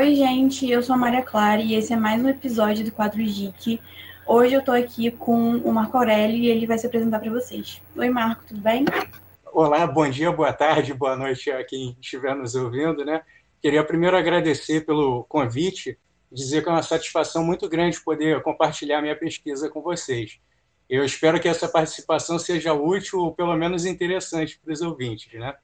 [0.00, 3.18] Oi, gente, eu sou a Maria Clara e esse é mais um episódio do Quadro
[3.18, 3.78] Geek.
[4.26, 7.82] Hoje eu tô aqui com o Marco Aurélio e ele vai se apresentar para vocês.
[7.94, 8.86] Oi, Marco, tudo bem?
[9.52, 13.20] Olá, bom dia, boa tarde, boa noite a quem estiver nos ouvindo, né?
[13.60, 15.98] Queria primeiro agradecer pelo convite,
[16.32, 20.40] dizer que é uma satisfação muito grande poder compartilhar minha pesquisa com vocês.
[20.88, 25.54] Eu espero que essa participação seja útil ou pelo menos interessante para os ouvintes, né?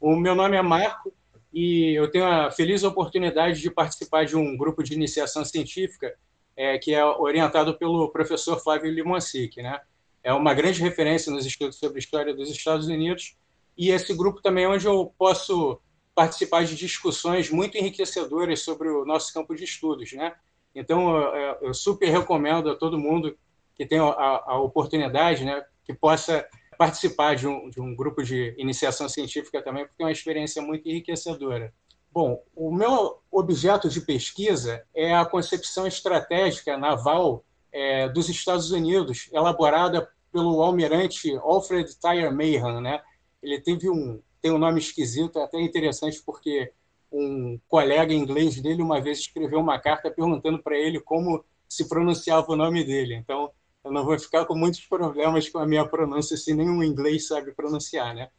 [0.00, 1.12] O meu nome é Marco,
[1.52, 6.14] e eu tenho a feliz oportunidade de participar de um grupo de iniciação científica
[6.56, 9.80] é, que é orientado pelo professor Flávio Limonsic, né?
[10.22, 13.36] É uma grande referência nos estudos sobre a história dos Estados Unidos
[13.76, 15.80] e esse grupo também é onde eu posso
[16.14, 20.34] participar de discussões muito enriquecedoras sobre o nosso campo de estudos, né?
[20.74, 21.16] Então,
[21.60, 23.36] eu super recomendo a todo mundo
[23.74, 28.54] que tenha a, a oportunidade, né, que possa participar de um, de um grupo de
[28.58, 31.72] iniciação científica também, porque é uma experiência muito enriquecedora.
[32.10, 39.30] Bom, o meu objeto de pesquisa é a concepção estratégica naval é, dos Estados Unidos,
[39.32, 43.00] elaborada pelo almirante Alfred Thayer Mahan, né?
[43.42, 46.72] Ele teve um tem um nome esquisito, até interessante porque
[47.12, 52.50] um colega inglês dele uma vez escreveu uma carta perguntando para ele como se pronunciava
[52.50, 53.14] o nome dele.
[53.14, 53.41] Então,
[53.92, 58.14] não vou ficar com muitos problemas com a minha pronúncia se nenhum inglês sabe pronunciar,
[58.14, 58.30] né?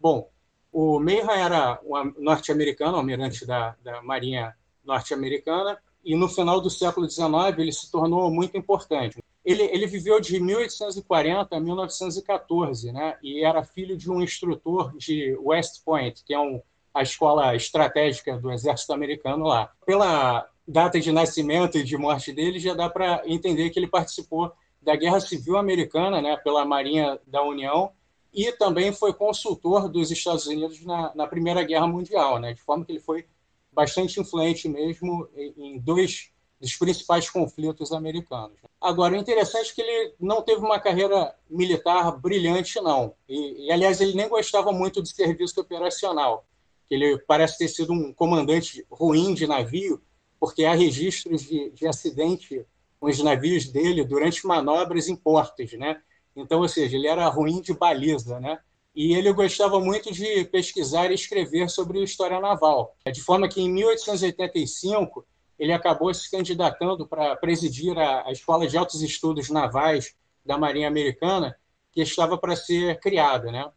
[0.00, 0.28] Bom,
[0.72, 7.08] o Mayhem era um norte-americano, almirante da, da Marinha norte-americana, e no final do século
[7.08, 9.22] XIX ele se tornou muito importante.
[9.44, 13.18] Ele, ele viveu de 1840 a 1914, né?
[13.22, 16.60] E era filho de um instrutor de West Point, que é um,
[16.94, 19.70] a escola estratégica do exército americano lá.
[19.84, 24.52] Pela data de nascimento e de morte dele, já dá para entender que ele participou
[24.82, 27.92] da Guerra Civil Americana, né, pela Marinha da União,
[28.32, 32.84] e também foi consultor dos Estados Unidos na, na Primeira Guerra Mundial, né, de forma
[32.84, 33.26] que ele foi
[33.72, 38.56] bastante influente mesmo em dois dos principais conflitos americanos.
[38.80, 43.14] Agora, o interessante é que ele não teve uma carreira militar brilhante, não.
[43.28, 46.46] E, e aliás, ele nem gostava muito de serviço operacional.
[46.88, 50.00] Ele parece ter sido um comandante ruim de navio,
[50.38, 52.64] porque há registros de, de acidente
[53.02, 56.00] com os navios dele durante manobras em portos, né?
[56.36, 58.60] Então, ou seja, ele era ruim de baliza, né?
[58.94, 62.94] E ele gostava muito de pesquisar e escrever sobre história naval.
[63.12, 65.26] De forma que, em 1885,
[65.58, 70.14] ele acabou se candidatando para presidir a, a Escola de Altos Estudos Navais
[70.46, 71.56] da Marinha Americana,
[71.90, 73.68] que estava para ser criada, né?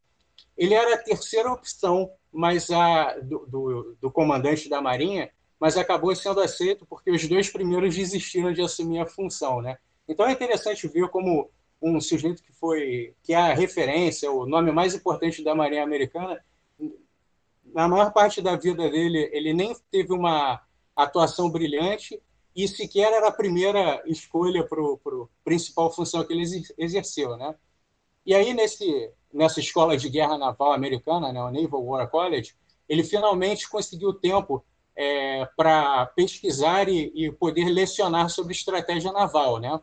[0.56, 6.16] Ele era a terceira opção mas a, do, do, do comandante da Marinha, mas acabou
[6.16, 9.78] sendo aceito porque os dois primeiros desistiram de assumir a função, né?
[10.08, 11.50] Então é interessante ver como
[11.82, 16.44] um sujeito que foi que é a referência, o nome mais importante da Marinha Americana,
[17.74, 20.62] na maior parte da vida dele, ele nem teve uma
[20.96, 22.22] atuação brilhante
[22.56, 26.46] e sequer era a primeira escolha para a principal função que ele
[26.78, 27.54] exerceu, né?
[28.26, 32.56] E aí nesse nessa escola de guerra naval americana, né, o Naval War College,
[32.88, 34.64] ele finalmente conseguiu tempo
[34.96, 39.80] é, para pesquisar e, e, poder lecionar sobre estratégia naval, né?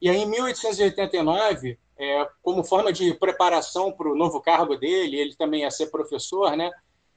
[0.00, 5.36] E aí, em 1889, é, como forma de preparação para o novo cargo dele, ele
[5.36, 6.70] também ia ser professor, né?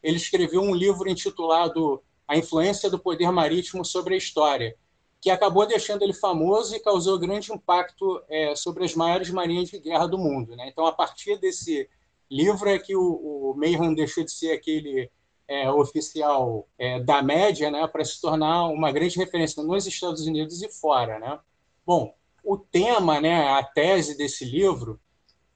[0.04, 4.76] Ele escreveu um livro intitulado A Influência do Poder Marítimo sobre a História,
[5.20, 9.80] que acabou deixando ele famoso e causou grande impacto é, sobre as maiores marinhas de
[9.80, 10.70] guerra do mundo, né?
[10.70, 11.90] Então, a partir desse
[12.30, 15.10] livro é que o, o Mayhem deixou de ser aquele
[15.48, 20.62] é, oficial é, da média, né, para se tornar uma grande referência nos Estados Unidos
[20.62, 21.40] e fora, né?
[21.86, 22.14] Bom,
[22.44, 25.00] o tema, né, a tese desse livro,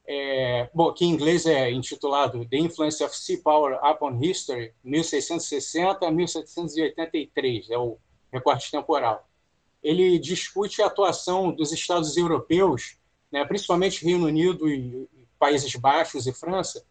[0.07, 6.08] é, bom, que em inglês é intitulado The Influence of Sea Power Upon History, 1660
[6.08, 7.97] a 1783, é o
[8.31, 9.28] recorte temporal.
[9.84, 12.97] Ele discute a atuação dos Estados europeus,
[13.32, 16.85] né, principalmente Reino Unido e Países Baixos e França,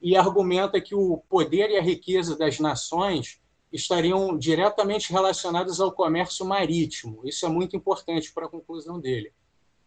[0.00, 3.40] e argumenta que o poder e a riqueza das nações
[3.72, 7.20] estariam diretamente relacionados ao comércio marítimo.
[7.24, 9.32] Isso é muito importante para a conclusão dele.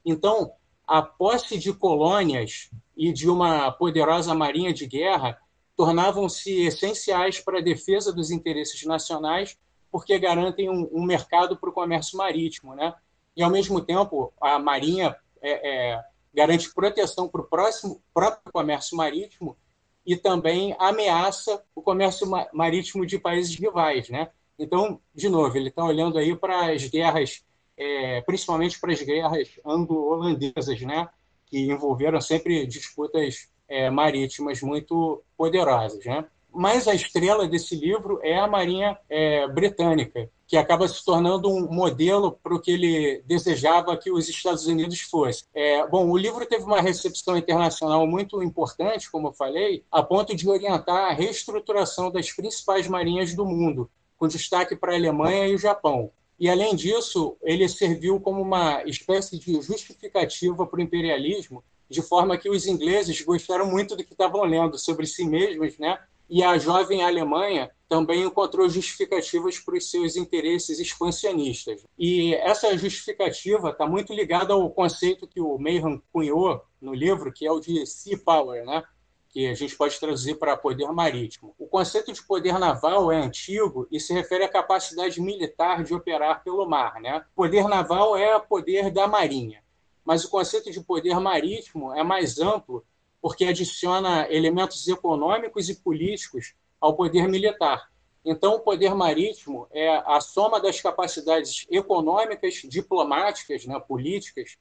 [0.06, 0.52] Então,
[0.86, 5.40] a posse de colônias e de uma poderosa marinha de guerra
[5.76, 9.58] tornavam-se essenciais para a defesa dos interesses nacionais,
[9.92, 12.94] porque garantem um, um mercado para o comércio marítimo, né?
[13.36, 16.04] E ao mesmo tempo, a marinha é, é,
[16.34, 19.58] garante proteção para o próximo próprio comércio marítimo
[20.06, 24.30] e também ameaça o comércio marítimo de países rivais, né?
[24.58, 27.44] Então, de novo, ele está olhando aí para as guerras,
[27.78, 31.10] é, principalmente para as guerras anglo-holandesas, né?
[31.48, 36.26] Que envolveram sempre disputas é, marítimas muito poderosas, né?
[36.54, 41.72] Mas a estrela desse livro é a Marinha é, Britânica, que acaba se tornando um
[41.72, 45.46] modelo para o que ele desejava que os Estados Unidos fossem.
[45.54, 50.36] É, bom, o livro teve uma recepção internacional muito importante, como eu falei, a ponto
[50.36, 55.56] de orientar a reestruturação das principais marinhas do mundo, com destaque para a Alemanha e
[55.56, 56.12] o Japão.
[56.38, 62.38] E, além disso, ele serviu como uma espécie de justificativa para o imperialismo, de forma
[62.38, 65.98] que os ingleses gostaram muito do que estavam lendo sobre si mesmos, né?
[66.32, 71.86] E a jovem Alemanha também encontrou justificativas para os seus interesses expansionistas.
[72.00, 77.46] E essa justificativa está muito ligada ao conceito que o Mayhem cunhou no livro, que
[77.46, 78.82] é o de sea power, né?
[79.28, 81.54] que a gente pode traduzir para poder marítimo.
[81.60, 86.44] O conceito de poder naval é antigo e se refere à capacidade militar de operar
[86.46, 87.02] pelo mar.
[87.02, 87.26] Né?
[87.36, 89.62] Poder naval é poder da marinha,
[90.06, 92.86] mas o conceito de poder marítimo é mais amplo
[93.22, 97.90] porque adiciona elementos econômicos e políticos ao poder militar.
[98.24, 104.58] Então, o poder marítimo é a soma das capacidades econômicas, diplomáticas, né, políticas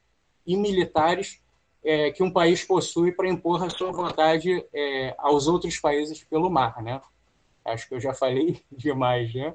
[0.47, 1.41] e militares
[1.85, 6.51] é, que um país possui para impor a sua vontade é, aos outros países pelo
[6.51, 6.83] mar.
[6.83, 7.01] Né?
[7.65, 9.55] Acho que eu já falei demais, né?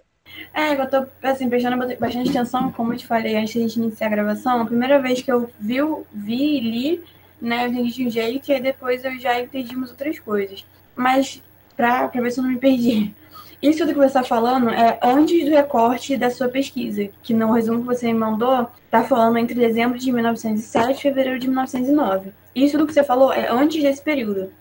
[0.53, 4.09] É, eu tô assim, prestando bastante atenção, como eu te falei antes de iniciar a
[4.09, 4.61] gravação.
[4.61, 5.77] A primeira vez que eu vi,
[6.11, 7.03] vi e li
[7.41, 7.65] né?
[7.65, 10.65] Eu entendi de um jeito e depois eu já entendi umas outras coisas.
[10.95, 11.41] Mas,
[11.75, 13.13] para ver se eu não me perdi.
[13.61, 17.51] Isso tudo que você está falando é antes do recorte da sua pesquisa, que no
[17.51, 22.31] resumo que você me mandou, está falando entre dezembro de 1907 e fevereiro de 1909.
[22.53, 24.51] Isso tudo que você falou é antes desse período.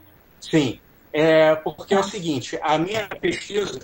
[0.40, 0.80] Sim,
[1.12, 3.80] é porque é o seguinte, a minha pesquisa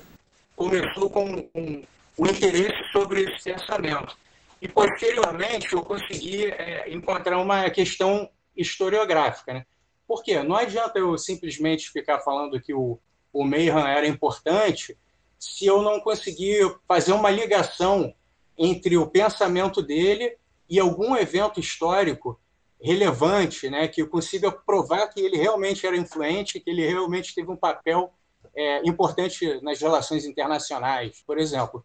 [0.57, 1.83] começou com um,
[2.19, 4.17] um interesse sobre esse pensamento.
[4.61, 9.55] E, posteriormente, eu consegui é, encontrar uma questão historiográfica.
[9.55, 9.67] Né?
[10.07, 10.43] Por quê?
[10.43, 12.99] Não adianta eu simplesmente ficar falando que o,
[13.33, 14.99] o Mayhem era importante
[15.39, 18.15] se eu não conseguir fazer uma ligação
[18.59, 20.37] entre o pensamento dele
[20.69, 22.39] e algum evento histórico
[22.81, 27.57] relevante, né, que consiga provar que ele realmente era influente, que ele realmente teve um
[27.57, 28.13] papel
[28.55, 31.85] é, importante nas relações internacionais, por exemplo.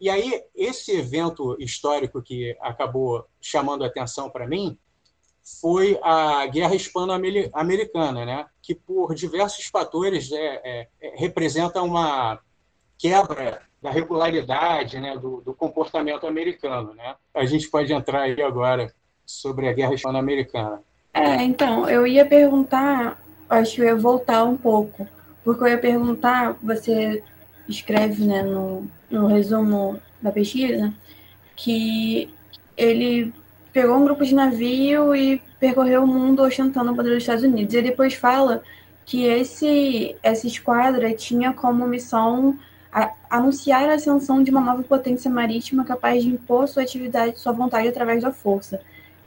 [0.00, 4.78] E aí, esse evento histórico que acabou chamando a atenção para mim
[5.42, 8.46] foi a Guerra Hispano-Americana, né?
[8.62, 12.38] que por diversos fatores é, é, é, representa uma
[12.98, 15.16] quebra da regularidade né?
[15.16, 16.94] do, do, comportamento americano.
[16.94, 17.16] Né?
[17.34, 18.92] A gente pode entrar aí agora
[19.24, 20.82] sobre a Guerra Hispano-Americana.
[21.12, 25.08] É, então, eu ia perguntar, acho que eu ia voltar um pouco,
[25.42, 27.24] porque eu ia perguntar, você
[27.68, 30.92] escreve né, no, no resumo da pesquisa,
[31.56, 32.32] que
[32.76, 33.32] ele
[33.72, 37.74] pegou um grupo de navio e percorreu o mundo ostentando o poder dos Estados Unidos.
[37.74, 38.62] E depois fala
[39.04, 42.58] que esse, essa esquadra tinha como missão
[42.92, 47.52] a, anunciar a ascensão de uma nova potência marítima capaz de impor sua atividade, sua
[47.52, 48.80] vontade através da força.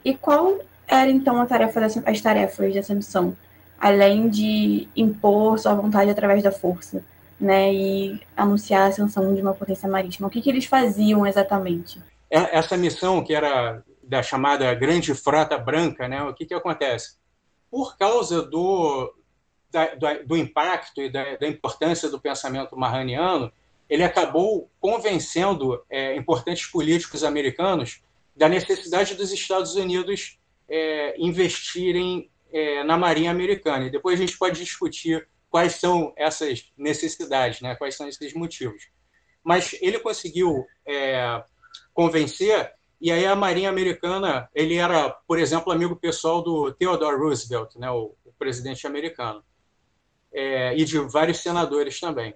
[0.03, 3.35] E qual era então a tarefa dessa, as tarefas dessa missão,
[3.79, 7.03] além de impor sua vontade através da força,
[7.39, 10.27] né, e anunciar a ascensão de uma potência marítima?
[10.27, 12.01] O que, que eles faziam exatamente?
[12.29, 13.83] É, essa missão que era
[14.13, 17.17] da chamada Grande Frota Branca, né, o que, que acontece?
[17.71, 19.11] Por causa do,
[19.71, 23.51] da, do, do, impacto e da, da, importância do pensamento marraniano,
[23.89, 28.03] ele acabou convencendo é, importantes políticos americanos
[28.35, 30.37] da necessidade dos Estados Unidos
[30.69, 33.87] é, investirem é, na Marinha Americana.
[33.87, 37.75] E depois a gente pode discutir quais são essas necessidades, né?
[37.75, 38.89] quais são esses motivos.
[39.43, 41.43] Mas ele conseguiu é,
[41.95, 42.71] convencer
[43.03, 47.91] e aí a Marinha Americana, ele era, por exemplo, amigo pessoal do Theodore Roosevelt, né,
[47.91, 49.43] o, o presidente americano,
[50.31, 52.33] é, e de vários senadores também.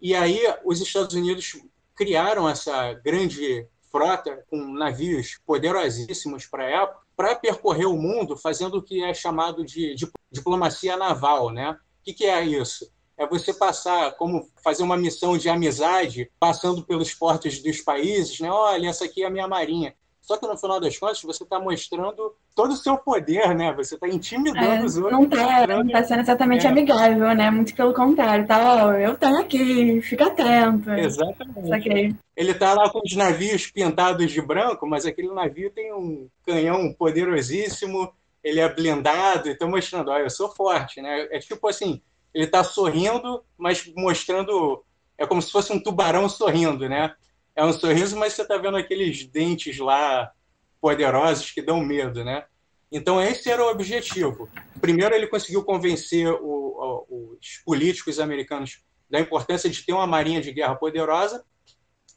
[0.00, 1.56] E aí os Estados Unidos
[1.94, 8.78] criaram essa grande frota com navios poderosíssimos para a época, para percorrer o mundo fazendo
[8.78, 11.70] o que é chamado de, de diplomacia naval, né?
[11.70, 12.92] O que, que é isso?
[13.22, 18.50] É você passar, como fazer uma missão de amizade, passando pelos portos dos países, né?
[18.50, 19.94] Olha, essa aqui é a minha marinha.
[20.22, 23.72] Só que no final das contas você está mostrando todo o seu poder, né?
[23.72, 25.12] Você está intimidando é, os outros.
[25.12, 26.70] Não está não tá sendo exatamente é.
[26.70, 27.50] amigável, né?
[27.50, 28.46] Muito pelo contrário.
[28.46, 30.90] Tá, ó, eu tenho aqui, fica atento.
[30.92, 32.16] Exatamente.
[32.36, 36.94] Ele está lá com os navios pintados de branco, mas aquele navio tem um canhão
[36.94, 38.12] poderosíssimo,
[38.44, 41.26] ele é blindado, e está mostrando, ó, eu sou forte, né?
[41.32, 42.00] É tipo assim,
[42.34, 44.84] ele está sorrindo, mas mostrando.
[45.18, 47.14] É como se fosse um tubarão sorrindo, né?
[47.54, 50.32] É um sorriso, mas você está vendo aqueles dentes lá
[50.80, 52.44] poderosos que dão medo, né?
[52.90, 54.48] Então, esse era o objetivo.
[54.80, 60.40] Primeiro, ele conseguiu convencer o, o, os políticos americanos da importância de ter uma marinha
[60.40, 61.44] de guerra poderosa,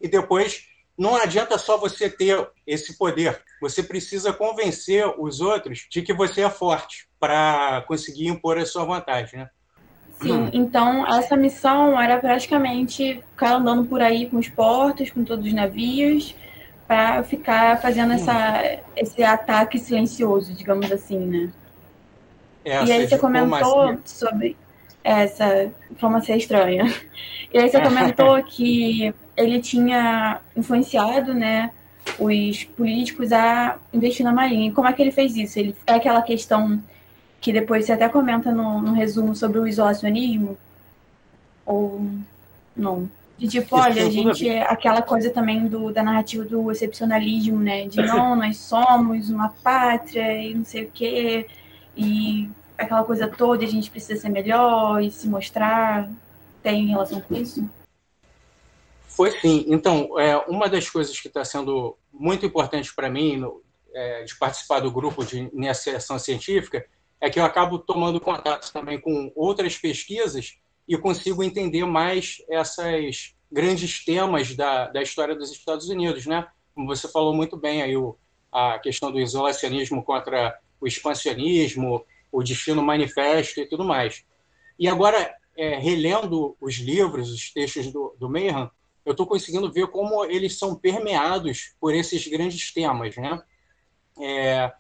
[0.01, 0.65] e depois
[0.97, 3.41] não adianta só você ter esse poder.
[3.61, 8.85] Você precisa convencer os outros de que você é forte para conseguir impor a sua
[8.85, 9.49] vontade, né?
[10.21, 15.45] Sim, então essa missão era praticamente ficar andando por aí com os portos, com todos
[15.45, 16.35] os navios,
[16.87, 21.51] para ficar fazendo essa, esse ataque silencioso, digamos assim, né?
[22.63, 24.55] Essa e aí você comentou sobre
[25.03, 26.91] essa diplomacia estranha.
[27.53, 31.71] E aí você comentou que ele tinha influenciado, né,
[32.17, 34.69] os políticos a investir na Marinha.
[34.69, 35.59] E como é que ele fez isso?
[35.59, 36.81] Ele, é aquela questão
[37.45, 40.57] que depois você até comenta no, no resumo sobre o isolacionismo?
[41.63, 42.09] Ou
[42.75, 43.07] não?
[43.37, 47.85] De tipo, olha, a gente é aquela coisa também do, da narrativa do excepcionalismo, né?
[47.85, 51.45] De não, nós somos uma pátria e não sei o quê,
[51.95, 56.09] e aquela coisa toda, a gente precisa ser melhor e se mostrar.
[56.63, 57.69] Tem relação com isso?
[59.07, 59.65] Foi sim.
[59.67, 63.61] Então, é, uma das coisas que está sendo muito importante para mim no,
[63.93, 66.83] é, de participar do grupo de iniciação científica
[67.25, 73.33] é que eu acabo tomando contato também com outras pesquisas e consigo entender mais essas
[73.51, 76.47] grandes temas da, da história dos Estados Unidos, né?
[76.75, 78.15] Como você falou muito bem aí, o,
[78.51, 84.23] a questão do isolacionismo contra o expansionismo, o destino manifesto e tudo mais.
[84.77, 88.69] E agora, é, relendo os livros, os textos do, do Mayhem,
[89.03, 93.41] eu estou conseguindo ver como eles são permeados por esses grandes temas, né?
[94.21, 94.71] É,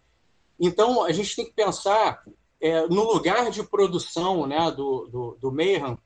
[0.59, 2.23] então, a gente tem que pensar
[2.61, 5.97] é, no lugar de produção né, do, do, do Mayhem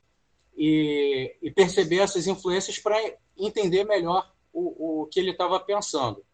[0.56, 2.96] e, e, perceber essas influências para
[3.38, 6.24] entender melhor o, o que ele estava pensando.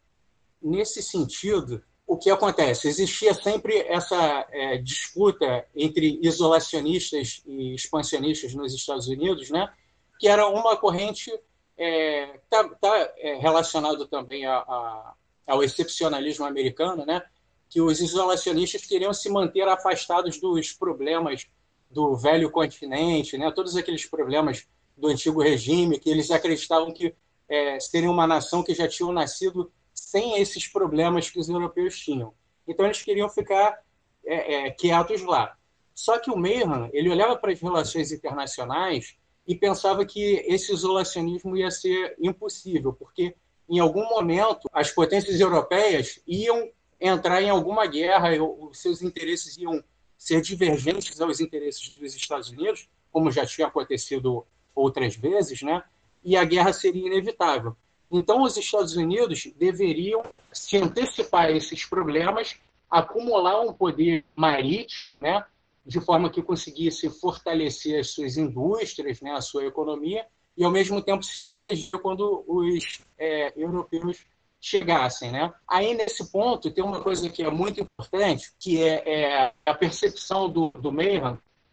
[0.60, 2.88] Nesse sentido, o que acontece?
[2.88, 9.72] Existia sempre essa é, disputa entre isolacionistas e expansionistas nos Estados Unidos, né?
[10.18, 11.30] que era uma corrente
[11.76, 15.14] é, tá, tá é, relacionado também a, a,
[15.46, 17.22] ao excepcionalismo americano, né?
[17.68, 21.46] Que os isolacionistas queriam se manter afastados dos problemas
[21.90, 23.50] do velho continente, né?
[23.50, 27.14] todos aqueles problemas do antigo regime, que eles acreditavam que
[27.48, 32.34] é, seriam uma nação que já tinham nascido sem esses problemas que os europeus tinham.
[32.66, 33.78] Então eles queriam ficar
[34.24, 35.56] é, é, quietos lá.
[35.94, 41.56] Só que o Mayhem, ele olhava para as relações internacionais e pensava que esse isolacionismo
[41.56, 43.34] ia ser impossível, porque
[43.68, 49.82] em algum momento as potências europeias iam entrar em alguma guerra, os seus interesses iam
[50.16, 55.82] ser divergentes aos interesses dos Estados Unidos, como já tinha acontecido outras vezes, né?
[56.24, 57.76] E a guerra seria inevitável.
[58.10, 60.22] Então, os Estados Unidos deveriam
[60.52, 62.56] se antecipar a esses problemas,
[62.90, 65.44] acumular um poder marítimo, né?
[65.86, 70.26] de forma que conseguisse fortalecer as suas indústrias, né, a sua economia,
[70.56, 71.54] e ao mesmo tempo se
[72.02, 74.24] quando os é, europeus
[74.60, 75.30] chegassem.
[75.30, 75.52] Né?
[75.68, 80.48] Aí, nesse ponto, tem uma coisa que é muito importante, que é, é a percepção
[80.48, 80.92] do, do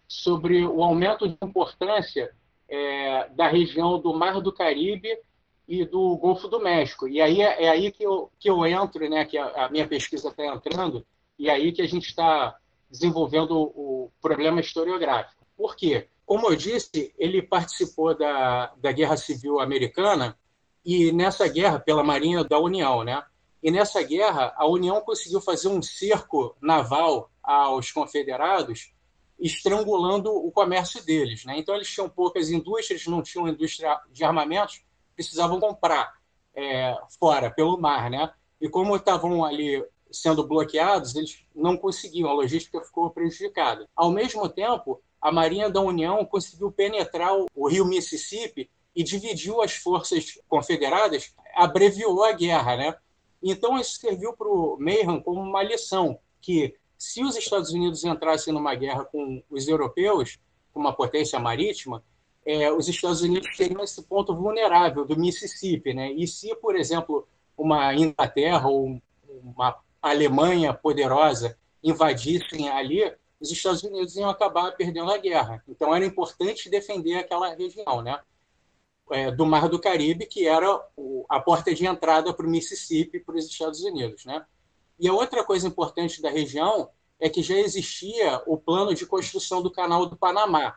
[0.08, 2.32] sobre o aumento de importância
[2.70, 5.18] é, da região do Mar do Caribe
[5.68, 7.08] e do Golfo do México.
[7.08, 9.88] E aí é, é aí que eu, que eu entro, né, que a, a minha
[9.88, 11.06] pesquisa está entrando,
[11.38, 12.56] e aí que a gente está
[12.90, 15.44] desenvolvendo o problema historiográfico.
[15.58, 16.08] Por quê?
[16.26, 20.38] Como eu disse, ele participou da, da Guerra Civil Americana
[20.86, 23.24] e nessa guerra, pela Marinha da União, né?
[23.62, 28.94] E nessa guerra, a União conseguiu fazer um cerco naval aos confederados,
[29.40, 31.46] estrangulando o comércio deles.
[31.46, 31.58] Né?
[31.60, 34.84] Então, eles tinham poucas indústrias, não tinham indústria de armamentos,
[35.16, 36.14] precisavam comprar
[36.54, 38.10] é, fora, pelo mar.
[38.10, 38.30] Né?
[38.60, 43.88] E como estavam ali sendo bloqueados, eles não conseguiam, a logística ficou prejudicada.
[43.96, 49.74] Ao mesmo tempo, a Marinha da União conseguiu penetrar o rio Mississippi e dividiu as
[49.74, 52.96] forças confederadas, abreviou a guerra, né?
[53.42, 58.54] Então isso serviu para o Mayhem como uma lição que se os Estados Unidos entrassem
[58.54, 60.40] numa guerra com os europeus,
[60.72, 62.04] com uma potência marítima,
[62.46, 66.12] é, os Estados Unidos teriam esse ponto vulnerável do Mississippi, né?
[66.12, 69.02] E se, por exemplo, uma Inglaterra ou
[69.44, 75.64] uma Alemanha poderosa invadissem ali, os Estados Unidos iam acabar perdendo a guerra.
[75.68, 78.20] Então era importante defender aquela região, né?
[79.12, 83.20] É, do Mar do Caribe, que era o, a porta de entrada para o Mississippi
[83.20, 84.46] para os Estados Unidos, né?
[84.98, 89.62] E a outra coisa importante da região é que já existia o plano de construção
[89.62, 90.76] do Canal do Panamá.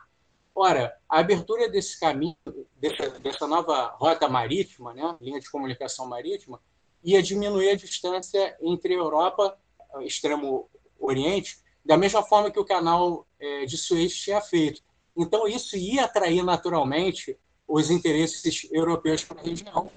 [0.55, 2.37] Ora, a abertura desse caminho,
[2.77, 6.61] dessa, dessa nova rota marítima, né, linha de comunicação marítima,
[7.05, 9.57] ia diminuir a distância entre a Europa,
[10.01, 10.69] extremo
[10.99, 14.83] Oriente, da mesma forma que o canal é, de Suez tinha feito.
[15.17, 19.91] Então, isso ia atrair naturalmente os interesses europeus para a região.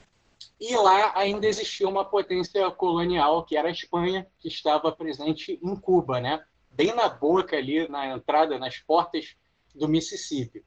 [0.60, 5.76] E lá ainda existia uma potência colonial, que era a Espanha, que estava presente em
[5.76, 6.44] Cuba, né?
[6.80, 9.36] bem na boca ali, na entrada, nas portas
[9.76, 10.64] do Mississippi.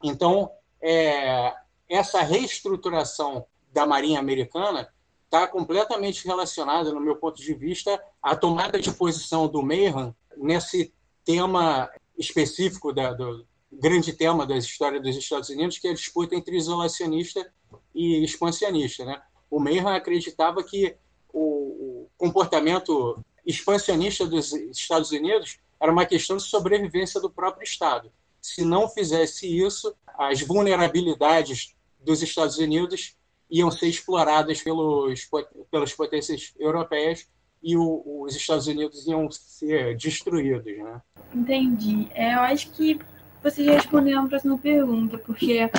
[0.00, 0.48] Então,
[0.80, 1.52] é,
[1.88, 4.88] essa reestruturação da Marinha Americana
[5.24, 10.94] está completamente relacionada, no meu ponto de vista, à tomada de posição do Mayhem nesse
[11.24, 13.44] tema específico da, do
[13.80, 17.50] grande tema da história dos Estados Unidos, que é a disputa entre isolacionista
[17.94, 19.04] e expansionista.
[19.04, 19.20] Né?
[19.50, 20.96] O Mayhem acreditava que
[21.32, 28.10] o, o comportamento expansionista dos Estados Unidos era uma questão de sobrevivência do próprio Estado.
[28.40, 33.16] Se não fizesse isso, as vulnerabilidades dos Estados Unidos
[33.50, 35.28] iam ser exploradas pelos,
[35.70, 37.28] pelas potências europeias
[37.62, 41.02] e o, os Estados Unidos iam ser destruídos, né?
[41.32, 42.08] Entendi.
[42.12, 42.98] É, eu acho que
[43.44, 45.70] você já respondeu a próxima pergunta, porque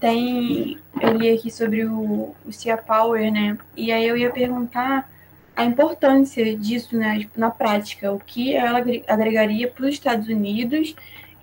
[0.00, 3.58] tem eu li aqui sobre o, o Sea Power, né?
[3.76, 5.08] E aí eu ia perguntar
[5.54, 10.94] a importância disso né, na prática, o que ela agregaria para os Estados Unidos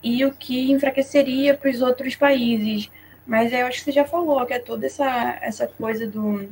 [0.04, 2.90] e o que enfraqueceria para os outros países.
[3.26, 6.50] Mas eu acho que você já falou que é toda essa, essa coisa do,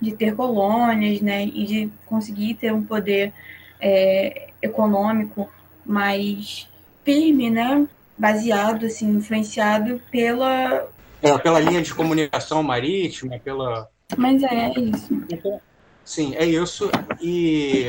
[0.00, 3.32] de ter colônias, né, e de conseguir ter um poder
[3.80, 5.48] é, econômico
[5.84, 6.68] mais
[7.04, 7.86] firme, né,
[8.16, 10.88] baseado, assim, influenciado pela...
[11.22, 13.88] É, pela linha de comunicação marítima, pela...
[14.16, 15.14] Mas é, é isso.
[15.30, 15.60] Então,
[16.04, 16.90] sim, é isso.
[17.20, 17.88] E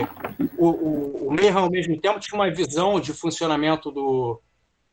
[0.58, 4.42] o, o, o ao mesmo tempo, tinha uma visão de funcionamento do,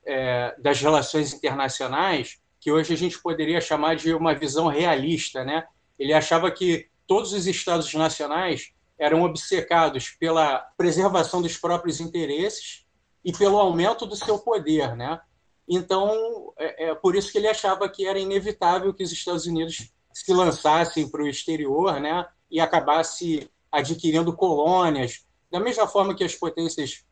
[0.05, 5.65] é, das relações internacionais que hoje a gente poderia chamar de uma visão realista, né?
[5.99, 12.82] Ele achava que todos os estados nacionais eram obcecados pela preservação dos próprios interesses
[13.24, 15.20] e pelo aumento do seu poder, né?
[15.68, 19.90] Então, é, é por isso que ele achava que era inevitável que os Estados Unidos
[20.12, 22.26] se lançassem para o exterior, né?
[22.50, 27.04] E acabasse adquirindo colônias, da mesma forma que as potências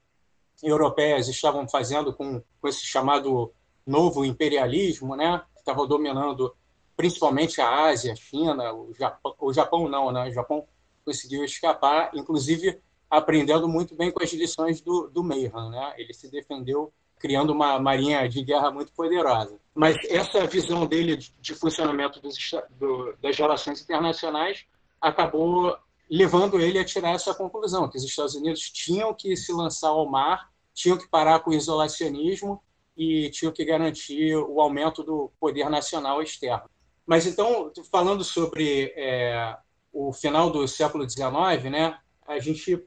[0.62, 3.52] europeias estavam fazendo com, com esse chamado
[3.86, 5.42] novo imperialismo, né?
[5.54, 6.54] Que estava dominando
[6.96, 10.28] principalmente a Ásia, a China, o Japão, o Japão não, né?
[10.28, 10.66] O Japão
[11.04, 15.94] conseguiu escapar, inclusive aprendendo muito bem com as lições do, do Mayhem, né?
[15.98, 19.58] Ele se defendeu criando uma marinha de guerra muito poderosa.
[19.74, 22.36] Mas essa visão dele de, de funcionamento dos,
[22.70, 24.64] do, das relações internacionais
[25.00, 25.76] acabou
[26.10, 30.08] levando ele a tirar essa conclusão, que os Estados Unidos tinham que se lançar ao
[30.08, 32.60] mar, tinham que parar com o isolacionismo
[32.96, 36.68] e tinham que garantir o aumento do poder nacional externo.
[37.06, 39.56] Mas então, falando sobre é,
[39.92, 42.82] o final do século XIX, né, a gente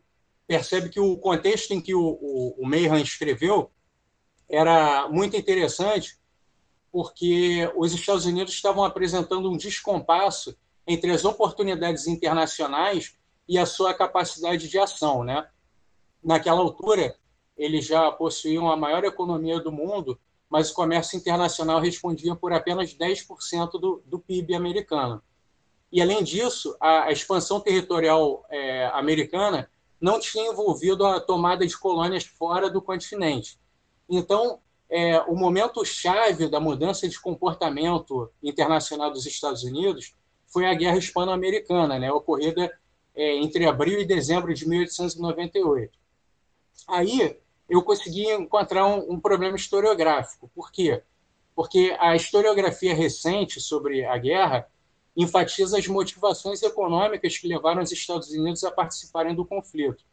[0.48, 3.72] percebe que o contexto em que o, o, o Mayhem escreveu
[4.50, 6.18] era muito interessante,
[6.92, 13.94] porque os Estados Unidos estavam apresentando um descompasso entre as oportunidades internacionais e a sua
[13.94, 15.24] capacidade de ação.
[15.24, 15.48] Né?
[16.24, 17.16] Naquela altura,
[17.58, 20.20] eles já possuíam a maior economia do mundo
[20.54, 25.20] mas o comércio internacional respondia por apenas 10% do, do PIB americano.
[25.92, 29.68] E, além disso, a, a expansão territorial é, americana
[30.04, 33.58] não tinha envolvido a tomada de colônias fora do continente.
[34.10, 40.14] Então, é, o momento chave da mudança de comportamento internacional dos Estados Unidos
[40.46, 42.70] foi a Guerra Hispano-Americana, né, ocorrida
[43.16, 45.98] é, entre abril e dezembro de 1898.
[46.86, 47.40] Aí,
[47.70, 50.52] eu consegui encontrar um, um, problema historiográfico.
[50.54, 51.02] Por quê?
[51.56, 54.70] Porque a historiografia recente sobre a guerra
[55.16, 60.04] enfatiza as motivações econômicas que levaram os Estados Unidos a participarem do conflito.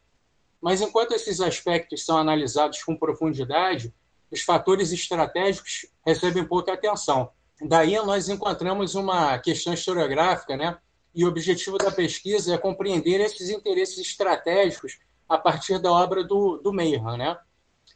[0.61, 3.93] Mas enquanto esses aspectos são analisados com profundidade,
[4.31, 7.31] os fatores estratégicos recebem pouca atenção.
[7.59, 10.77] Daí nós encontramos uma questão historiográfica, né?
[11.13, 16.57] E o objetivo da pesquisa é compreender esses interesses estratégicos a partir da obra do,
[16.57, 16.71] do.
[16.71, 17.37] Né?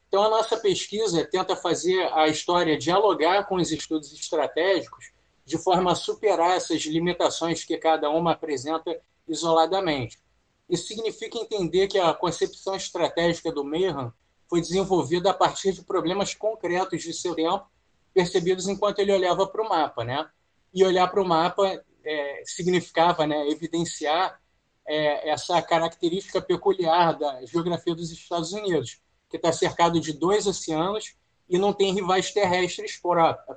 [0.07, 5.14] Então, a nossa pesquisa tenta fazer a história dialogar com os estudos estratégicos
[5.45, 10.19] de forma a superar essas limitações que cada uma apresenta isoladamente.
[10.67, 14.11] Isso significa entender que a concepção estratégica do Mayhem
[14.49, 17.65] foi desenvolvida a partir de problemas concretos de seu tempo,
[18.13, 20.03] percebidos enquanto ele olhava para o mapa.
[20.03, 20.27] Né?
[20.73, 24.39] E olhar para o mapa é, significava né, evidenciar
[24.87, 31.15] é, essa característica peculiar da geografia dos Estados Unidos, que está cercado de dois oceanos
[31.49, 32.99] e não tem rivais terrestres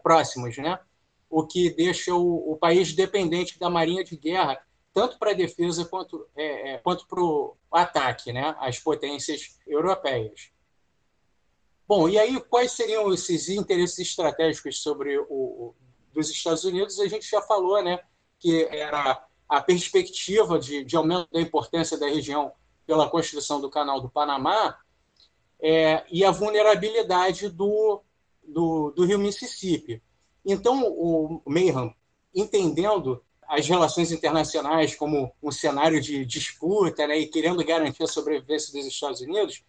[0.03, 0.79] próximos, né?
[1.29, 4.61] O que deixa o, o país dependente da marinha de guerra,
[4.93, 8.55] tanto para a defesa quanto, é, é, para o ataque né?
[8.59, 10.51] às potências europeias.
[11.87, 15.75] Bom, e aí quais seriam esses interesses estratégicos sobre o, o
[16.13, 17.01] dos Estados Unidos?
[17.01, 17.99] A gente já falou, né,
[18.39, 22.53] que era a perspectiva de, de aumento da importância da região
[22.87, 24.79] pela construção do Canal do Panamá
[25.61, 28.03] é, e a vulnerabilidade do,
[28.47, 30.03] do, do, rio Mississippi.
[30.51, 31.95] Então, o Mayhem,
[32.35, 38.73] entendendo as relações internacionais como um cenário de disputa né, e querendo garantir a sobrevivência
[38.73, 39.63] dos Estados Unidos,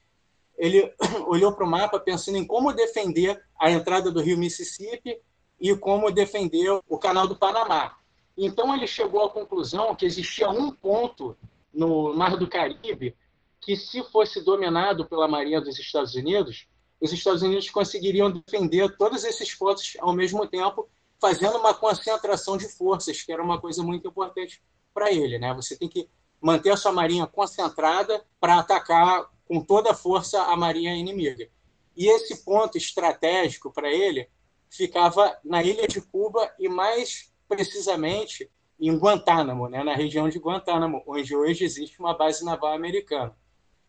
[0.58, 0.90] ele
[1.28, 5.20] olhou para o mapa pensando em como defender a entrada do rio Mississippi
[5.60, 7.98] e como defender o canal do Panamá.
[8.38, 11.36] Então ele chegou à conclusão que existia um ponto
[11.74, 13.18] no Mar do Caribe
[13.60, 19.24] que, se fosse dominado pela Marinha dos Estados Unidos, os Estados Unidos conseguiriam defender todos
[19.24, 24.08] esses pontos ao mesmo tempo, fazendo uma concentração de forças, que era uma coisa muito
[24.08, 24.62] importante
[24.94, 25.38] para ele.
[25.38, 25.54] Né?
[25.54, 26.10] Você tem que
[26.42, 31.50] manter a sua marinha concentrada para atacar com toda a força a marinha inimiga.
[31.96, 34.30] E esse ponto estratégico para ele
[34.70, 41.04] ficava na ilha de Cuba e mais precisamente em Guantánamo, né, na região de Guantánamo,
[41.06, 43.36] onde hoje existe uma base naval americana.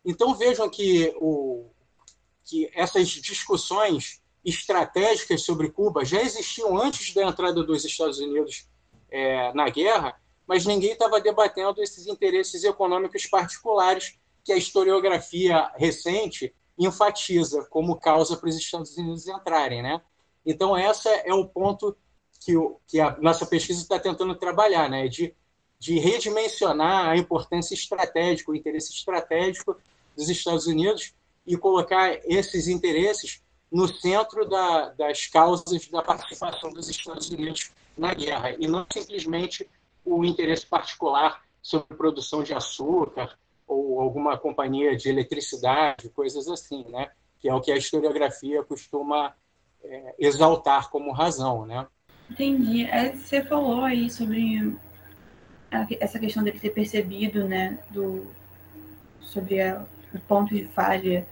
[0.03, 1.69] Então vejam que, o,
[2.43, 8.67] que essas discussões estratégicas sobre Cuba já existiam antes da entrada dos Estados Unidos
[9.09, 16.53] é, na guerra, mas ninguém estava debatendo esses interesses econômicos particulares que a historiografia recente
[16.77, 20.01] enfatiza como causa para os Estados Unidos entrarem, né?
[20.43, 21.95] Então, essa é o ponto
[22.43, 25.07] que, o, que a nossa pesquisa está tentando trabalhar, né?
[25.07, 25.35] de,
[25.77, 29.77] de redimensionar a importância estratégica, o interesse estratégico
[30.15, 31.13] dos Estados Unidos
[31.45, 38.13] e colocar esses interesses no centro da, das causas da participação dos Estados Unidos na
[38.13, 39.69] guerra, e não simplesmente
[40.03, 47.09] o interesse particular sobre produção de açúcar ou alguma companhia de eletricidade, coisas assim, né?
[47.41, 49.33] que é o que a historiografia costuma
[49.83, 51.87] é, exaltar como razão, né?
[52.29, 52.85] Entendi.
[52.85, 54.77] É, você falou aí sobre
[55.99, 58.27] essa questão dele ter percebido, né, do,
[59.21, 61.25] sobre a, o ponto de falha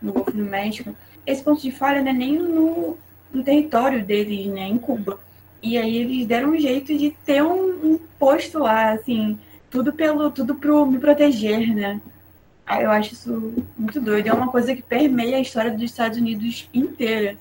[0.00, 0.94] no Golfo do México.
[1.26, 2.96] Esse ponto de falha não é nem no,
[3.32, 5.18] no território deles, né, em Cuba.
[5.62, 9.38] E aí eles deram um jeito de ter um, um posto lá, assim,
[9.70, 12.00] tudo pelo tudo para me proteger, né?
[12.80, 14.26] Eu acho isso muito doido.
[14.26, 17.36] É uma coisa que permeia a história dos Estados Unidos inteira.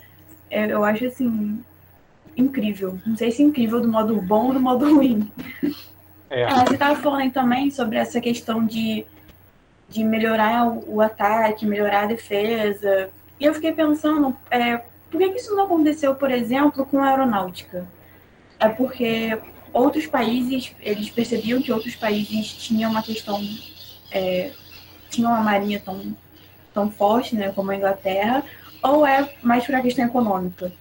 [0.50, 1.64] É, eu acho assim
[2.38, 3.00] incrível.
[3.06, 5.32] Não sei se incrível do modo bom ou do modo ruim.
[6.30, 6.44] É.
[6.46, 9.06] Ah, você estava falando também sobre essa questão de,
[9.96, 13.10] de melhorar o, o, ataque, melhorar a defesa.
[13.40, 17.88] E eu fiquei pensando, é, por que, isso não aconteceu, por exemplo, com a aeronáutica?
[18.60, 19.38] É porque
[19.72, 23.42] outros países, eles percebiam que outros países tinham uma questão,
[24.12, 24.52] é,
[25.10, 26.16] tinham uma marinha tão,
[26.74, 28.44] tão forte, né, como a Inglaterra,
[28.84, 30.72] ou é mais por a questão econômica?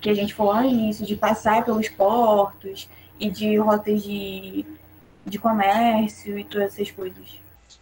[0.00, 4.64] que a gente falou no início, de passar pelos portos e de rotas de,
[5.26, 7.40] de comércio e todas essas coisas.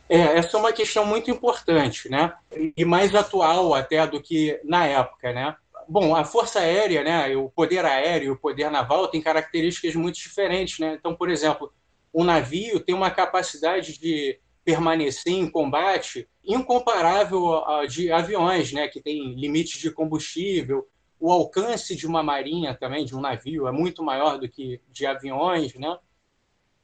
[0.09, 2.35] É, essa é uma questão muito importante, né?
[2.77, 5.55] E mais atual até do que na época, né?
[5.87, 10.79] Bom, a força aérea, né, o poder aéreo, o poder naval tem características muito diferentes,
[10.79, 10.95] né?
[10.99, 11.73] Então, por exemplo,
[12.13, 19.01] um navio tem uma capacidade de permanecer em combate incomparável a de aviões, né, que
[19.01, 20.87] tem limite de combustível,
[21.21, 25.07] o alcance de uma marinha também, de um navio, é muito maior do que de
[25.07, 25.99] aviões, né?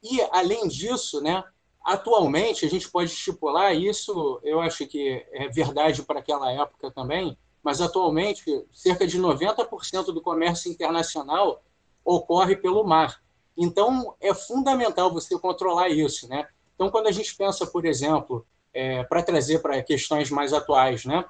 [0.03, 1.43] E, além disso, né,
[1.85, 7.37] atualmente, a gente pode estipular isso, eu acho que é verdade para aquela época também,
[7.62, 11.62] mas atualmente, cerca de 90% do comércio internacional
[12.05, 13.23] ocorre pelo mar.
[13.57, 16.47] Então, é fundamental você controlar isso, né?
[16.75, 21.25] Então, quando a gente pensa, por exemplo, é, para trazer para questões mais atuais, né,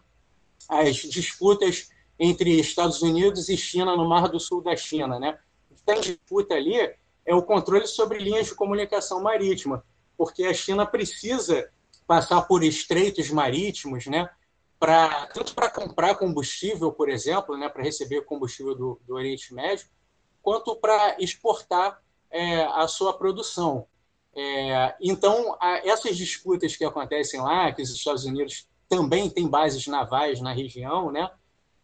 [0.69, 5.19] as disputas entre Estados Unidos e China no Mar do Sul da China.
[5.19, 5.38] Né?
[5.71, 6.75] O que está em disputa ali
[7.27, 9.85] é o controle sobre linhas de comunicação marítima,
[10.16, 11.70] porque a China precisa
[12.07, 14.29] passar por estreitos marítimos, né,
[14.79, 19.87] pra, tanto para comprar combustível, por exemplo, né, para receber combustível do, do Oriente Médio,
[20.42, 23.87] quanto para exportar é, a sua produção.
[24.37, 30.40] É, então, essas disputas que acontecem lá, que os Estados Unidos também têm bases navais
[30.40, 31.31] na região, né,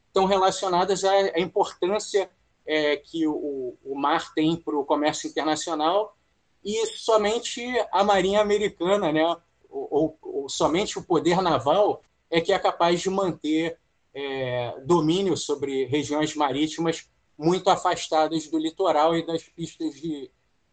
[0.09, 2.31] estão relacionadas à, importância
[2.67, 6.17] é, que o, o, mar tem para o comércio internacional
[6.65, 9.37] e somente a Marinha Americana, né,
[9.69, 13.79] ou, ou, somente o poder naval, é que é capaz de manter
[14.15, 20.31] é, domínio sobre regiões marítimas muito afastadas do litoral e das pistas de,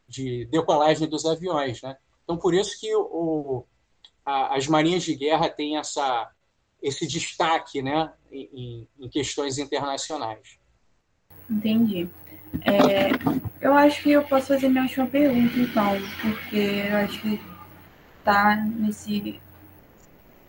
[0.08, 1.82] de decolagem dos aviões.
[1.82, 1.98] Né?
[2.24, 3.64] Então, por isso que o,
[4.26, 6.30] a, as marinhas de guerra têm essa,
[6.82, 10.60] esse destaque né, em, em questões internacionais.
[11.50, 12.10] Entendi.
[12.62, 13.10] É,
[13.62, 17.42] eu acho que eu posso fazer minha última pergunta, então, porque eu acho que
[18.24, 19.40] tá nesse,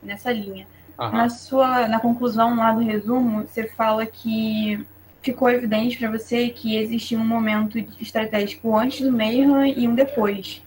[0.02, 0.66] nessa linha.
[0.98, 1.12] Uhum.
[1.12, 4.84] Na sua, na conclusão lá do resumo, você fala que
[5.22, 10.62] ficou evidente para você que existia um momento estratégico antes do Mayhem e um depois.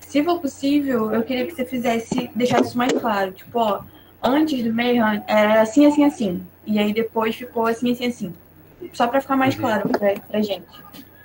[0.00, 3.32] Se for possível, eu queria que você fizesse, deixasse isso mais claro.
[3.32, 3.82] Tipo, ó,
[4.22, 6.42] antes do Mayhem era assim, assim, assim.
[6.66, 8.34] E aí depois ficou assim, assim, assim.
[8.92, 9.60] Só para ficar mais uhum.
[9.60, 10.66] claro para a gente.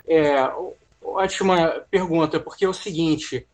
[0.08, 0.36] É,
[1.02, 3.48] ótima pergunta, porque é o seguinte: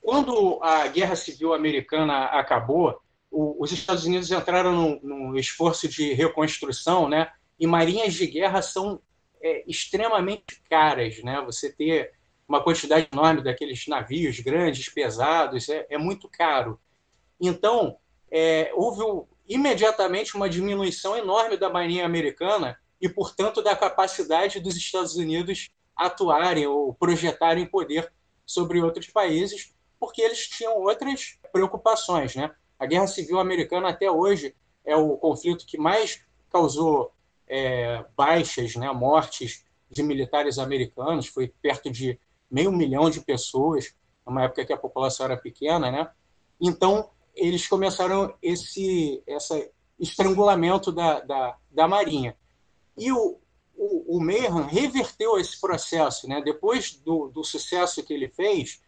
[0.00, 3.00] quando a Guerra Civil Americana acabou,
[3.30, 7.30] o, os Estados Unidos entraram num, num, esforço de reconstrução, né?
[7.58, 9.00] E marinhas de guerra são
[9.40, 11.40] é, extremamente caras, né?
[11.46, 12.12] Você ter
[12.48, 16.78] uma quantidade enorme daqueles navios grandes, pesados, é, é muito caro.
[17.40, 17.96] Então,
[18.30, 25.16] é, houve imediatamente uma diminuição enorme da marinha americana e, portanto, da capacidade dos Estados
[25.16, 28.10] Unidos atuarem ou projetarem poder
[28.46, 32.36] sobre outros países, porque eles tinham outras preocupações.
[32.36, 32.48] Né?
[32.78, 37.12] A Guerra Civil Americana, até hoje, é o conflito que mais causou
[37.48, 44.44] é, baixas, né, mortes de militares americanos, foi perto de meio milhão de pessoas, numa
[44.44, 45.90] época que a população era pequena.
[45.90, 46.08] Né?
[46.60, 49.60] Então, eles começaram esse essa
[49.98, 52.36] estrangulamento da, da, da Marinha.
[52.96, 53.38] E o,
[53.74, 56.28] o, o Mayhem reverteu esse processo.
[56.28, 56.40] Né?
[56.42, 58.80] Depois do, do sucesso que ele fez,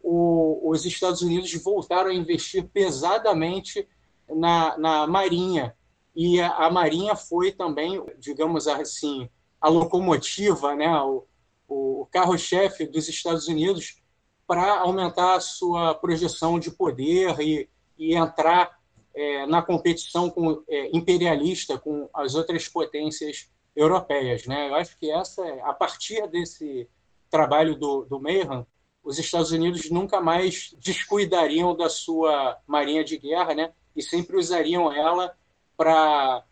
[0.00, 3.88] o, os Estados Unidos voltaram a investir pesadamente
[4.28, 5.76] na, na Marinha.
[6.14, 9.28] E a, a Marinha foi também, digamos assim,
[9.60, 10.90] a locomotiva, né?
[11.00, 11.24] o,
[11.68, 14.02] o carro-chefe dos Estados Unidos
[14.46, 18.81] para aumentar a sua projeção de poder e, e entrar
[19.14, 24.46] é, na competição com, é, imperialista com as outras potências europeias.
[24.46, 24.68] Né?
[24.68, 26.88] Eu acho que essa, a partir desse
[27.30, 28.66] trabalho do, do Mayhem,
[29.02, 33.72] os Estados Unidos nunca mais descuidariam da sua marinha de guerra, né?
[33.96, 35.34] E sempre usariam ela
[35.76, 36.44] para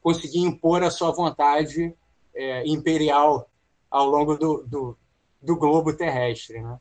[0.00, 1.92] conseguir impor a sua vontade
[2.34, 3.50] é, imperial
[3.90, 4.96] ao longo do, do,
[5.42, 6.78] do, globo terrestre, né?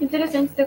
[0.00, 0.66] Interessante ter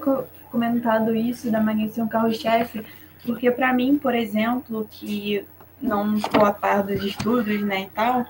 [0.49, 2.85] comentado isso da marinha ser um carro-chefe,
[3.25, 5.45] porque para mim, por exemplo, que
[5.81, 8.25] não estou a par dos estudos, né, e tal,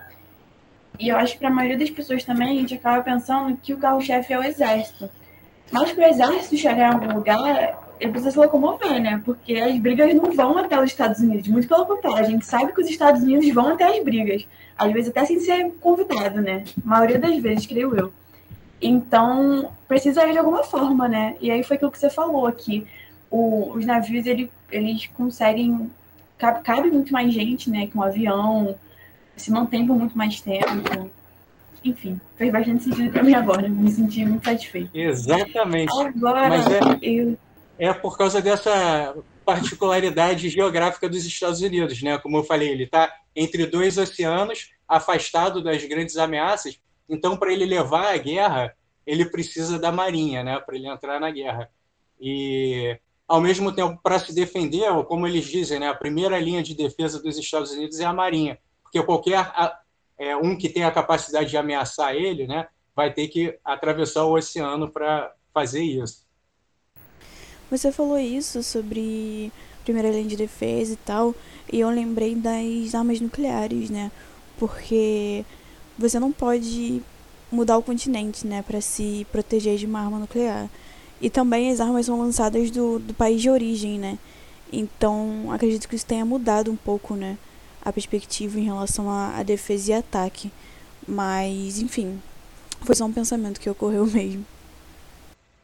[0.99, 3.73] e eu acho que para a maioria das pessoas também, a gente acaba pensando que
[3.73, 5.10] o carro-chefe é o exército.
[5.71, 9.21] Mas para o exército chegar em algum lugar, ele precisa se locomover, né?
[9.25, 11.47] Porque as brigas não vão até os Estados Unidos.
[11.47, 14.47] Muito pelo contrário, a gente sabe que os Estados Unidos vão até as brigas.
[14.77, 16.63] Às vezes até sem ser convidado, né?
[16.86, 18.13] A maioria das vezes, creio eu.
[18.81, 21.36] Então, precisa de alguma forma, né?
[21.41, 22.86] E aí foi aquilo que você falou aqui.
[23.38, 25.91] O, os navios, ele, eles conseguem...
[26.38, 27.86] Cabe, cabe muito mais gente, né?
[27.88, 28.78] Que um avião
[29.36, 31.12] se mantém por muito mais tempo.
[31.84, 33.67] Enfim, fez bastante sentido para mim agora.
[33.67, 34.89] Me senti muito satisfeito.
[34.93, 35.91] Exatamente.
[36.00, 37.38] Agora, Mas é, eu...
[37.78, 39.13] é por causa dessa
[39.45, 42.17] particularidade geográfica dos Estados Unidos, né?
[42.17, 46.80] Como eu falei, ele está entre dois oceanos, afastado das grandes ameaças.
[47.10, 48.74] Então, para ele levar a guerra,
[49.06, 50.58] ele precisa da marinha, né?
[50.60, 51.69] Para ele entrar na guerra.
[52.19, 55.88] E ao mesmo tempo, para se defender, como eles dizem, né?
[55.88, 58.59] A primeira linha de defesa dos Estados Unidos é a marinha
[58.95, 59.51] porque qualquer
[60.17, 64.33] é, um que tenha a capacidade de ameaçar ele, né, vai ter que atravessar o
[64.33, 66.25] oceano para fazer isso.
[67.69, 69.51] Você falou isso sobre
[69.83, 71.35] primeira linha de defesa e tal,
[71.71, 74.11] e eu lembrei das armas nucleares, né?
[74.57, 75.43] Porque
[75.97, 77.01] você não pode
[77.51, 80.69] mudar o continente, né, para se proteger de uma arma nuclear.
[81.21, 84.17] E também as armas são lançadas do, do país de origem, né?
[84.71, 87.38] Então, acredito que isso tenha mudado um pouco, né?
[87.86, 90.51] a perspectiva em relação a defesa e ataque.
[91.08, 92.19] Mas, enfim,
[92.82, 94.43] foi só um pensamento que ocorreu mesmo.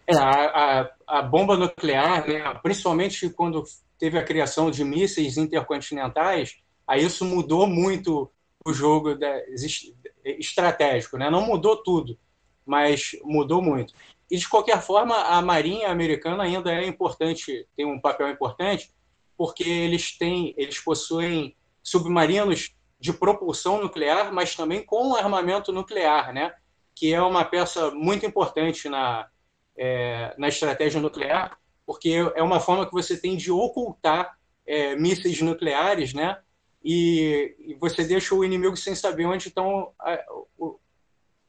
[0.05, 3.63] É, a, a, a, bomba nuclear, né, principalmente quando
[3.97, 8.29] teve a criação de mísseis intercontinentais, aí isso mudou muito
[8.65, 9.41] o jogo da,
[10.23, 11.17] estratégico.
[11.17, 11.29] Né?
[11.29, 12.17] Não mudou tudo,
[12.65, 13.93] mas mudou muito.
[14.31, 18.89] E, de qualquer forma, a Marinha Americana ainda é importante, tem um papel importante,
[19.37, 26.53] porque eles têm, eles possuem submarinos de propulsão nuclear, mas também com armamento nuclear, né?
[26.95, 29.27] que é uma peça muito importante na,
[29.75, 35.41] é, na estratégia nuclear, porque é uma forma que você tem de ocultar é, mísseis
[35.41, 36.37] nucleares, né?
[36.83, 40.23] E, e, você deixa o inimigo sem saber onde estão a,
[40.57, 40.79] o,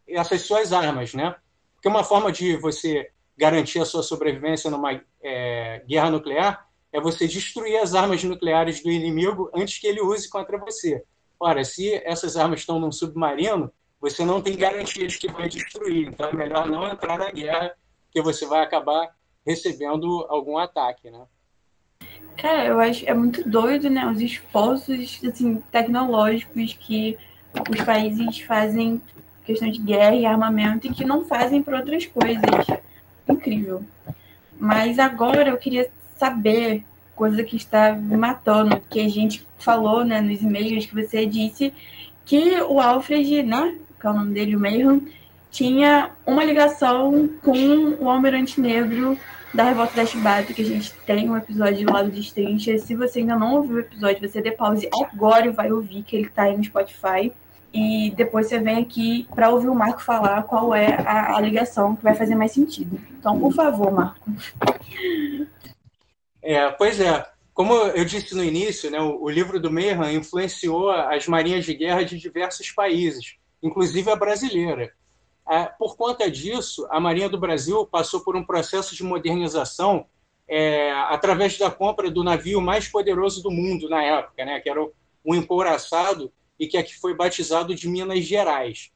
[0.08, 1.36] essas suas armas, né?
[1.82, 7.26] Porque uma forma de você garantir a sua sobrevivência numa é, guerra nuclear é você
[7.26, 11.02] destruir as armas nucleares do inimigo antes que ele use contra você.
[11.40, 16.06] Ora, se essas armas estão num submarino, você não tem garantia de que vai destruir.
[16.06, 17.74] Então é melhor não entrar na guerra,
[18.12, 19.12] que você vai acabar
[19.44, 21.26] recebendo algum ataque, né?
[22.36, 24.06] Cara, eu acho é muito doido, né?
[24.06, 27.18] Os esforços assim, tecnológicos que
[27.68, 29.02] os países fazem
[29.44, 32.42] questão de guerra e armamento e que não fazem por outras coisas.
[33.28, 33.82] Incrível.
[34.58, 40.20] Mas agora eu queria saber coisa que está me matando, que a gente falou, né,
[40.20, 41.72] nos e-mails que você disse
[42.24, 45.08] que o Alfred, né, que é o nome dele, o Mayhem,
[45.50, 49.18] tinha uma ligação com o Almirante Negro
[49.52, 52.82] da Revolta da Chibata, que a gente tem um episódio do lado de Trinchas.
[52.82, 56.16] Se você ainda não ouviu o episódio, você dê pause agora e vai ouvir, que
[56.16, 57.30] ele tá aí no Spotify.
[57.72, 61.96] E depois você vem aqui para ouvir o Marco falar qual é a, a, ligação
[61.96, 63.00] que vai fazer mais sentido.
[63.18, 64.30] Então, por favor, Marco.
[66.42, 67.26] É, pois é.
[67.54, 71.74] Como eu disse no início, né, o, o livro do Mehan influenciou as marinhas de
[71.74, 74.92] guerra de diversos países, inclusive a brasileira.
[75.50, 80.06] É, por conta disso, a Marinha do Brasil passou por um processo de modernização
[80.48, 84.82] é, através da compra do navio mais poderoso do mundo na época, né, que era
[84.82, 84.92] o,
[85.24, 88.90] o Empouraçado, e que aqui foi batizado de Minas Gerais.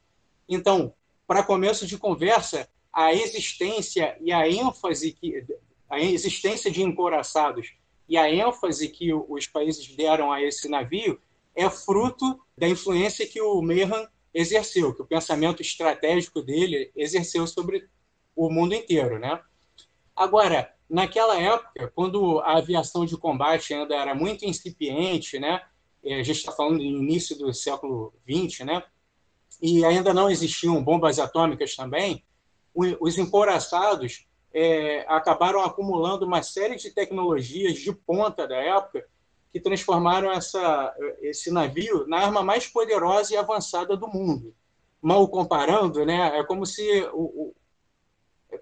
[0.49, 0.95] Então,
[1.27, 5.45] para começo de conversa, a existência e a ênfase que
[5.88, 7.75] a existência de encoraçados
[8.09, 11.21] e a ênfase que os países deram a esse navio
[11.55, 17.88] é fruto da influência que o Mehan exerceu, que o pensamento estratégico dele exerceu sobre
[18.35, 19.40] o mundo inteiro, né?
[20.14, 25.62] Agora, naquela época, quando a aviação de combate ainda era muito incipiente, né?
[26.14, 28.83] A gente está falando do início do século XX, né?
[29.61, 32.25] E ainda não existiam bombas atômicas também.
[32.75, 39.07] Os emporaçados é, acabaram acumulando uma série de tecnologias de ponta da época
[39.53, 44.55] que transformaram essa, esse navio na arma mais poderosa e avançada do mundo.
[45.01, 47.55] Mal comparando, né, é como se, o, o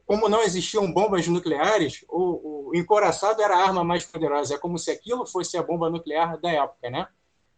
[0.07, 4.54] como não existiam bombas nucleares, o, o encoraçado era a arma mais poderosa.
[4.54, 7.07] É como se aquilo fosse a bomba nuclear da época, né?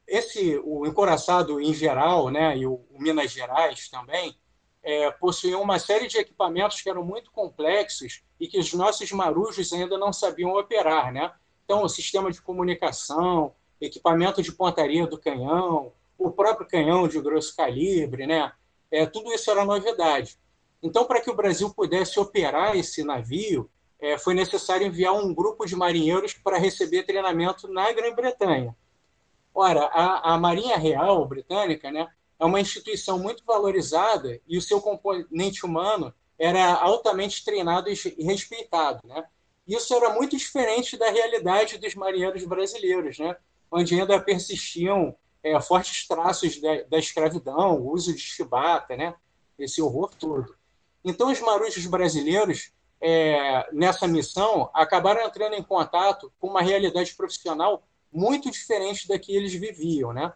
[0.07, 4.37] Esse, o encoraçado em geral, né, e o, o Minas Gerais também,
[4.83, 9.73] é, possuíam uma série de equipamentos que eram muito complexos e que os nossos marujos
[9.73, 11.33] ainda não sabiam operar, né?
[11.65, 17.57] Então, o sistema de comunicação, equipamento de pontaria do canhão, o próprio canhão de grosso
[17.57, 18.53] calibre, né?
[18.89, 20.39] É, tudo isso era novidade.
[20.81, 25.67] Então, para que o Brasil pudesse operar esse navio, é, foi necessário enviar um grupo
[25.67, 28.77] de marinheiros para receber treinamento na Grã-Bretanha.
[29.59, 32.07] Ora, a, a, Marinha Real Britânica né,
[32.39, 39.01] é uma instituição muito valorizada e o seu componente humano era altamente treinado e respeitado.
[39.09, 39.25] Né?
[39.67, 43.35] Isso era muito diferente da realidade dos marinheiros brasileiros, né?
[43.71, 49.15] onde ainda persistiam é, fortes traços da, da, escravidão, o uso de chibata, né?
[49.59, 50.55] esse horror todo.
[51.03, 57.83] Então, os marujos brasileiros, é, nessa missão, acabaram entrando em contato com uma realidade profissional
[58.13, 60.13] muito diferente da que eles viviam.
[60.13, 60.33] Né?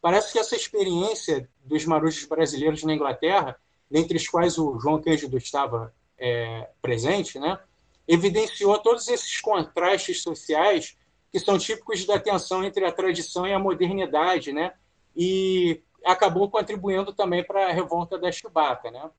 [0.00, 3.58] Parece que essa experiência dos marujos brasileiros na Inglaterra,
[3.90, 7.58] dentre os quais o João Cândido estava é, presente, né?
[8.06, 10.96] evidenciou todos esses contrastes sociais
[11.32, 14.72] que são típicos da tensão entre a tradição e a modernidade, né?
[15.16, 19.10] E acabou contribuindo também para a revolta da chibata, né?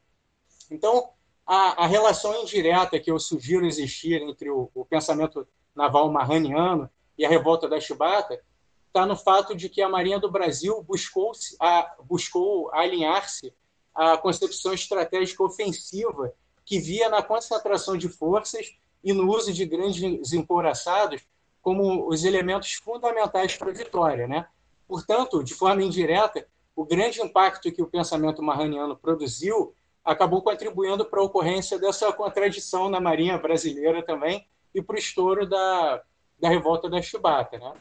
[0.71, 1.09] Então,
[1.45, 7.25] a, a, relação indireta que eu sugiro existir entre o, o pensamento naval marraniano e
[7.25, 8.39] a revolta da chibata
[8.87, 13.53] está no fato de que a Marinha do Brasil buscou, a, buscou alinhar-se
[13.93, 20.33] à concepção estratégica ofensiva que via na concentração de forças e no uso de grandes
[20.33, 21.21] encouraçados
[21.61, 24.27] como os elementos fundamentais para a vitória.
[24.27, 24.47] Né?
[24.87, 29.73] Portanto, de forma indireta, o grande impacto que o pensamento marraniano produziu
[30.03, 35.47] acabou contribuindo para a ocorrência dessa contradição na Marinha brasileira também e para o estouro
[35.47, 36.03] da,
[36.39, 37.57] da revolta da Chibata.
[37.57, 37.73] Né?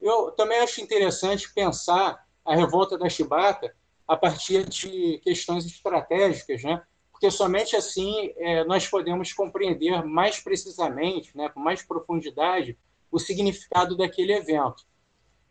[0.00, 3.74] Eu também acho interessante pensar a revolta da Chibata
[4.06, 6.82] a partir de questões estratégicas, né?
[7.22, 12.76] porque somente assim é, nós podemos compreender mais precisamente, né, com mais profundidade,
[13.12, 14.84] o significado daquele evento.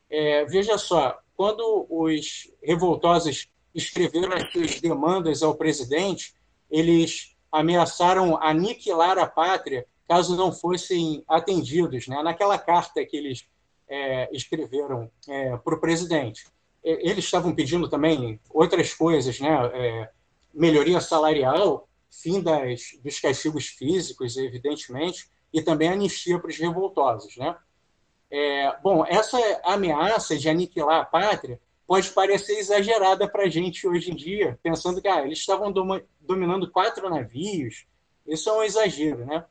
[0.09, 6.35] É, veja só, quando os revoltosos escreveram as suas demandas ao presidente,
[6.69, 12.21] eles ameaçaram aniquilar a pátria caso não fossem atendidos, né?
[12.21, 13.47] naquela carta que eles
[13.87, 16.47] é, escreveram é, para o presidente.
[16.83, 19.49] Eles estavam pedindo também outras coisas, né?
[19.73, 20.09] É,
[20.53, 27.37] melhoria salarial, fim das, dos castigos físicos, evidentemente, e também anistia para os revoltosos.
[27.37, 27.55] Né?
[28.29, 31.57] É, bom, essa ameaça de aniquilar a pátria
[31.87, 35.71] pode parecer exagerada para a gente hoje em dia, pensando que ah, eles estavam
[36.19, 37.85] dominando quatro navios,
[38.27, 39.45] isso é um exagero, né?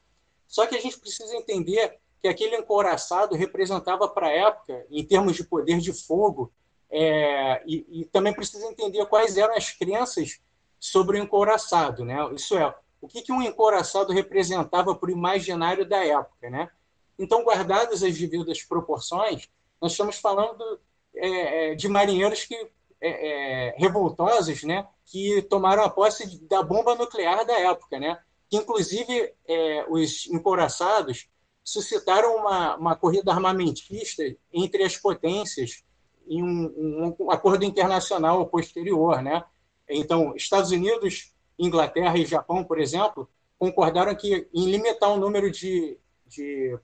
[0.50, 5.36] Só que a gente precisa entender que aquele encouraçado representava para a época, em termos
[5.36, 6.52] de poder de fogo,
[6.90, 10.40] é, e, e, também precisa entender quais eram as crenças
[10.80, 12.16] sobre o encouraçado, né?
[12.34, 16.68] Isso é, o que, que um encouraçado representava para o imaginário da época, né?
[17.16, 19.48] Então, guardadas as devidas proporções,
[19.80, 20.80] nós estamos falando
[21.14, 22.56] é, é de marinheiros que
[23.00, 24.84] é, é, revoltosos, né?
[25.06, 28.18] Que tomaram a posse da bomba nuclear da época, né?
[28.52, 31.28] Inclusive é, os encouraçados
[31.62, 35.84] suscitaram uma, uma corrida armamentista entre as potências
[36.26, 39.44] em um, um, acordo internacional posterior, né?
[39.88, 43.28] Então, Estados Unidos, Inglaterra e Japão, por exemplo,
[43.58, 46.78] concordaram que em limitar o número de, de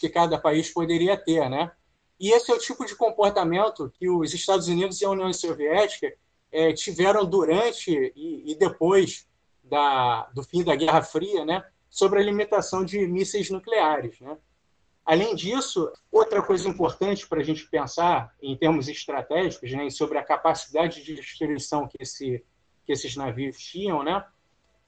[0.00, 1.72] que cada país poderia ter, né?
[2.18, 6.12] E esse é o tipo de comportamento que os Estados Unidos e a União Soviética
[6.52, 9.26] é, tiveram durante e, e depois
[9.70, 11.64] da, do fim da Guerra Fria, né?
[11.88, 14.36] Sobre a limitação de mísseis nucleares, né?
[15.04, 20.22] Além disso, outra coisa importante para a gente pensar em termos estratégicos, né, sobre a
[20.22, 22.44] capacidade de destruição que, esse,
[22.84, 24.24] que esses navios tinham, né,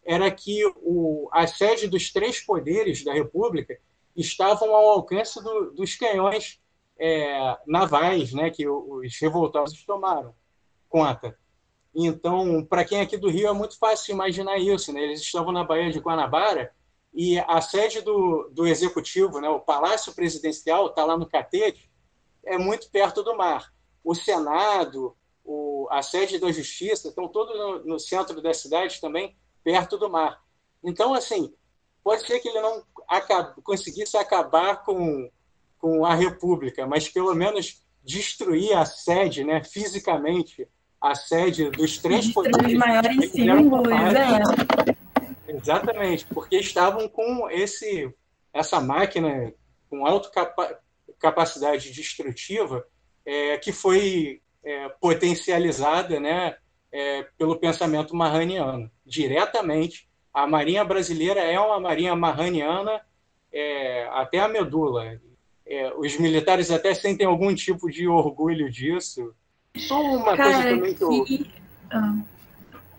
[0.04, 3.76] era que o, a sede dos três poderes da República
[4.14, 6.60] estavam ao alcance do, dos canhões
[6.98, 10.34] é, navais né, que os revoltosos tomaram
[10.92, 11.36] conta.
[11.94, 14.92] Então, para quem é aqui do Rio, é muito fácil imaginar isso.
[14.92, 15.02] Né?
[15.02, 16.72] Eles estavam na Baía de Guanabara
[17.14, 21.90] e a sede do, do executivo, né, o Palácio Presidencial, está lá no Catete,
[22.44, 23.72] é muito perto do mar.
[24.02, 25.14] O Senado,
[25.44, 30.08] o, a sede da Justiça, estão todos no, no, centro da cidade também, perto do
[30.08, 30.42] mar.
[30.82, 31.54] Então, assim,
[32.02, 35.30] pode ser que ele não acabe, conseguisse acabar com,
[35.78, 40.66] com a República, mas pelo menos destruir a sede, né, fisicamente,
[41.02, 42.72] a sede dos três poderes.
[42.72, 45.52] Os maiores símbolos, é.
[45.52, 48.10] Exatamente, porque estavam com esse
[48.54, 49.52] essa máquina
[49.90, 50.78] com alta capa
[51.18, 52.84] capacidade destrutiva
[53.24, 56.56] é, que foi é, potencializada né,
[56.90, 58.90] é, pelo pensamento marraniano.
[59.04, 63.00] Diretamente, a Marinha brasileira é uma Marinha marraniana
[63.52, 65.20] é, até a medula.
[65.64, 69.34] É, os militares até sentem algum tipo de orgulho disso.
[69.76, 71.24] Só uma Cara, coisa também que eu...
[71.24, 71.50] Que...
[71.90, 72.18] Ah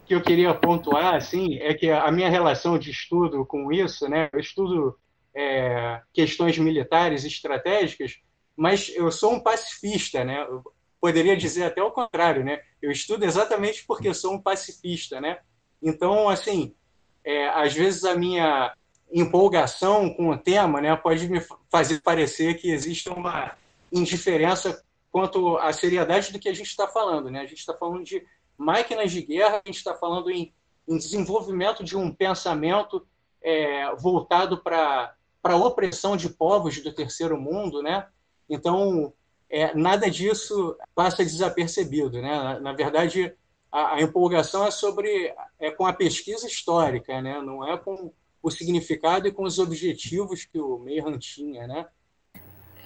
[0.05, 4.29] que eu queria pontuar assim é que a minha relação de estudo com isso, né?
[4.31, 4.99] Eu estudo
[5.35, 8.19] é, questões militares estratégicas,
[8.55, 10.43] mas eu sou um pacifista, né?
[10.43, 10.63] Eu
[10.99, 12.61] poderia dizer até o contrário, né?
[12.81, 15.39] Eu estudo exatamente porque sou um pacifista, né?
[15.81, 16.75] Então, assim,
[17.23, 18.73] é, às vezes a minha
[19.11, 23.55] empolgação com o tema, né, pode me fazer parecer que existe uma
[23.91, 24.83] indiferença
[25.13, 27.41] quanto à seriedade do que a gente está falando, né?
[27.41, 28.25] A gente está falando de
[28.57, 30.51] máquinas de guerra, a gente está falando em,
[30.87, 33.05] em, desenvolvimento de um pensamento
[33.39, 38.07] é, voltado para a opressão de povos do terceiro mundo, né?
[38.49, 39.13] Então,
[39.47, 42.35] é, nada disso passa desapercebido, né?
[42.35, 43.35] Na, na verdade,
[43.71, 47.39] a, a, empolgação é sobre é com a pesquisa histórica, né?
[47.39, 48.11] Não é com
[48.41, 51.87] o significado e com os objetivos que o Mayhan tinha, né?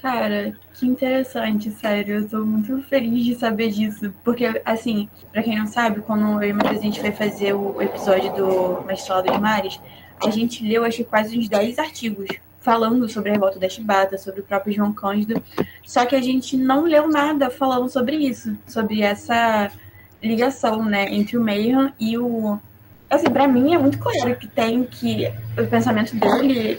[0.01, 2.17] Cara, que interessante, sério.
[2.17, 4.13] Eu tô muito feliz de saber disso.
[4.23, 8.33] Porque, assim, pra quem não sabe, quando eu e a gente foi fazer o episódio
[8.33, 9.79] do Mestrado de Mares,
[10.23, 12.29] a gente leu, acho que quase uns 10 artigos
[12.59, 15.41] falando sobre a revolta da Chibata, sobre o próprio João Cândido.
[15.85, 19.71] Só que a gente não leu nada falando sobre isso, sobre essa
[20.21, 22.59] ligação, né, entre o Mayhem e o.
[23.09, 26.77] Assim, pra mim é muito claro que tem que o pensamento dele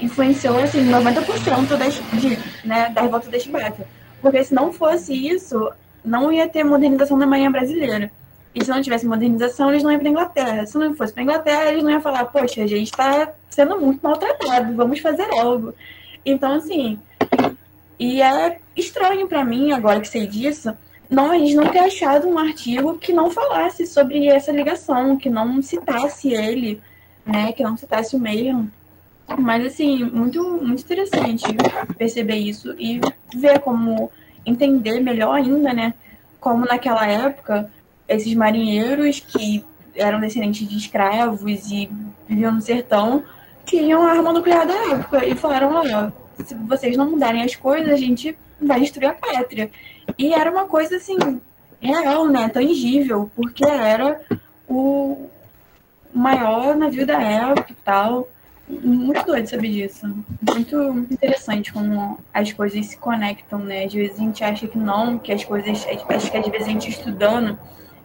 [0.00, 3.86] influenciou assim 90% das, de, né, da revolta da Chibata.
[4.20, 5.70] Porque se não fosse isso,
[6.04, 8.10] não ia ter modernização da Marinha Brasileira.
[8.54, 10.66] E se não tivesse modernização, eles não iam para Inglaterra.
[10.66, 14.00] Se não fosse para Inglaterra, eles não iam falar, poxa, a gente está sendo muito
[14.02, 15.74] maltratado, vamos fazer algo.
[16.24, 16.98] Então, assim,
[17.98, 20.74] e é estranho para mim, agora que sei disso,
[21.08, 25.30] não, a gente não ter achado um artigo que não falasse sobre essa ligação, que
[25.30, 26.80] não citasse ele,
[27.24, 28.70] né, que não citasse o Mayhem
[29.38, 31.44] mas, assim, muito, muito interessante
[31.96, 33.00] perceber isso e
[33.34, 34.10] ver como
[34.44, 35.94] entender melhor ainda, né?
[36.38, 37.70] Como naquela época,
[38.08, 39.64] esses marinheiros que
[39.94, 41.90] eram descendentes de escravos e
[42.28, 43.24] viviam no sertão
[43.64, 46.12] tinham a arma nuclear da época e falaram: olha,
[46.44, 49.70] se vocês não mudarem as coisas, a gente vai destruir a pátria.
[50.16, 51.16] E era uma coisa assim,
[51.80, 52.48] real, né?
[52.48, 54.20] Tangível, porque era
[54.68, 55.28] o
[56.14, 58.28] maior navio da época e tal.
[58.68, 60.06] Muito doido saber disso.
[60.42, 63.84] Muito, interessante como as coisas se conectam, né?
[63.84, 65.86] Às vezes a gente acha que não, que as coisas.
[65.86, 67.58] Acho que às vezes a gente estudando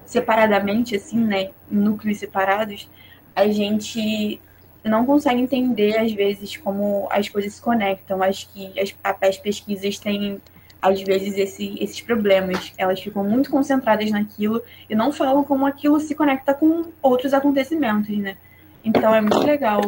[0.05, 1.49] separadamente, assim, né?
[1.69, 2.87] Núcleos separados,
[3.35, 4.39] a gente
[4.83, 8.21] não consegue entender, às vezes, como as coisas se conectam.
[8.21, 10.39] Acho que as, as pesquisas têm,
[10.81, 12.71] às vezes, esse, esses problemas.
[12.77, 18.15] Elas ficam muito concentradas naquilo e não falam como aquilo se conecta com outros acontecimentos,
[18.17, 18.37] né?
[18.83, 19.81] Então é muito legal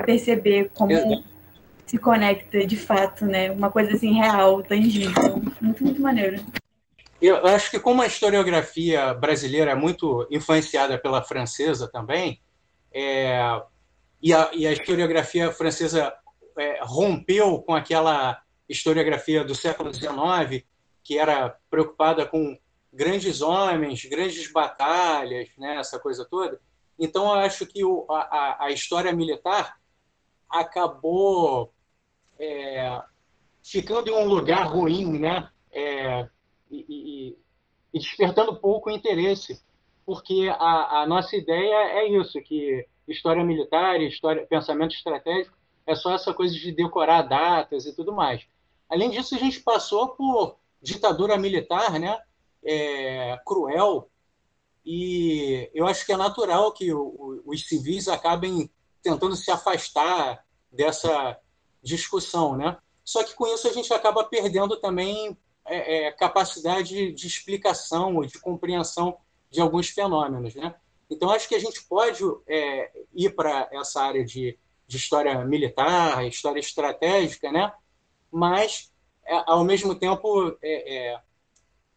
[0.00, 1.24] perceber como
[1.86, 3.50] se conecta de fato, né?
[3.50, 5.42] Uma coisa assim real, tangível.
[5.60, 6.40] Muito, muito maneiro.
[7.20, 12.40] Eu acho que como a historiografia brasileira é muito influenciada pela francesa também,
[12.92, 13.60] é,
[14.22, 16.14] e, a, e, a, historiografia francesa
[16.56, 20.64] é, rompeu com aquela historiografia do século XIX,
[21.02, 22.56] que era preocupada com
[22.92, 26.60] grandes homens, grandes batalhas, né, essa coisa toda.
[26.98, 29.79] Então, eu acho que o, a, a história militar
[30.50, 31.72] acabou
[32.38, 33.02] é,
[33.62, 35.48] ficando em um lugar ruim, né?
[35.72, 36.28] É,
[36.70, 37.38] e, e,
[37.94, 39.62] e, despertando pouco interesse,
[40.04, 46.14] porque a, a, nossa ideia é isso, que história militar, história, pensamento estratégico é só
[46.14, 48.44] essa coisa de decorar datas e tudo mais.
[48.88, 52.18] Além disso, a gente passou por ditadura militar, né?
[52.62, 54.10] É, cruel,
[54.84, 58.70] e eu acho que é natural que o, o, os civis acabem
[59.02, 61.38] tentando se afastar dessa
[61.82, 62.76] discussão, né?
[63.04, 68.24] Só que com isso a gente acaba perdendo também é, é, capacidade de explicação ou
[68.24, 69.18] de compreensão
[69.50, 70.74] de alguns fenômenos, né?
[71.10, 76.24] Então acho que a gente pode é, ir para essa área de, de, história militar,
[76.26, 77.72] história estratégica, né?
[78.30, 78.92] Mas
[79.24, 81.20] é, ao mesmo tempo é, é,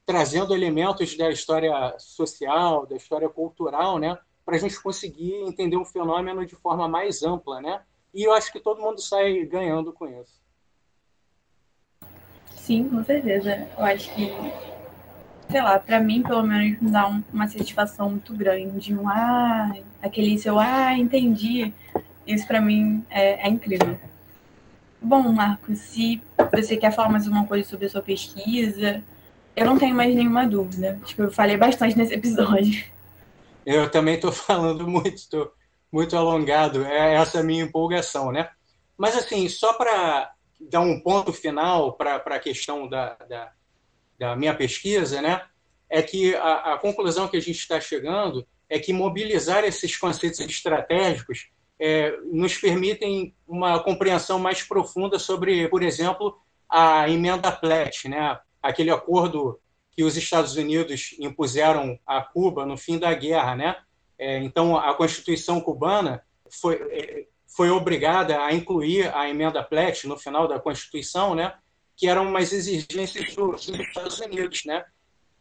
[0.06, 4.18] trazendo elementos da história social, da história cultural, né?
[4.46, 7.82] Para a gente conseguir entender um fenômeno de forma mais ampla, né?
[8.14, 10.42] E eu acho que todo mundo sai ganhando com isso.
[12.56, 13.68] Sim, com certeza.
[13.78, 14.32] Eu acho que,
[15.50, 18.94] sei lá, para mim, pelo menos, me dá uma satisfação muito grande.
[18.96, 21.74] Um, ah, aquele seu, ah, entendi.
[22.26, 23.98] Isso para mim é, é incrível.
[25.02, 26.22] Bom, Marcos, se
[26.52, 29.04] você quer falar mais uma coisa sobre a sua pesquisa,
[29.56, 31.00] eu não tenho mais nenhuma dúvida.
[31.04, 32.93] Acho que eu falei bastante nesse episódio.
[33.66, 35.52] Eu também estou falando muito, estou
[35.92, 36.86] muito alongado.
[36.86, 38.50] É essa a minha empolgação, né?
[38.98, 43.52] Mas, assim, só para dar um ponto final para a questão da, da,
[44.18, 45.42] da, minha pesquisa, né?
[45.90, 50.40] É que a, a conclusão que a gente está chegando é que mobilizar esses conceitos
[50.40, 51.50] estratégicos
[51.80, 56.40] é, nos permitem uma compreensão mais profunda sobre, por exemplo,
[56.70, 58.40] a emenda Platt, né?
[58.64, 59.60] aquele acordo
[59.96, 63.76] que os Estados Unidos impuseram a Cuba no fim da guerra, né?
[64.18, 70.18] É, então, a Constituição cubana foi, é, foi obrigada a incluir a emenda Platt no
[70.18, 71.54] final da Constituição, né?
[71.96, 74.84] Que eram umas exigências dos Estados Unidos, né?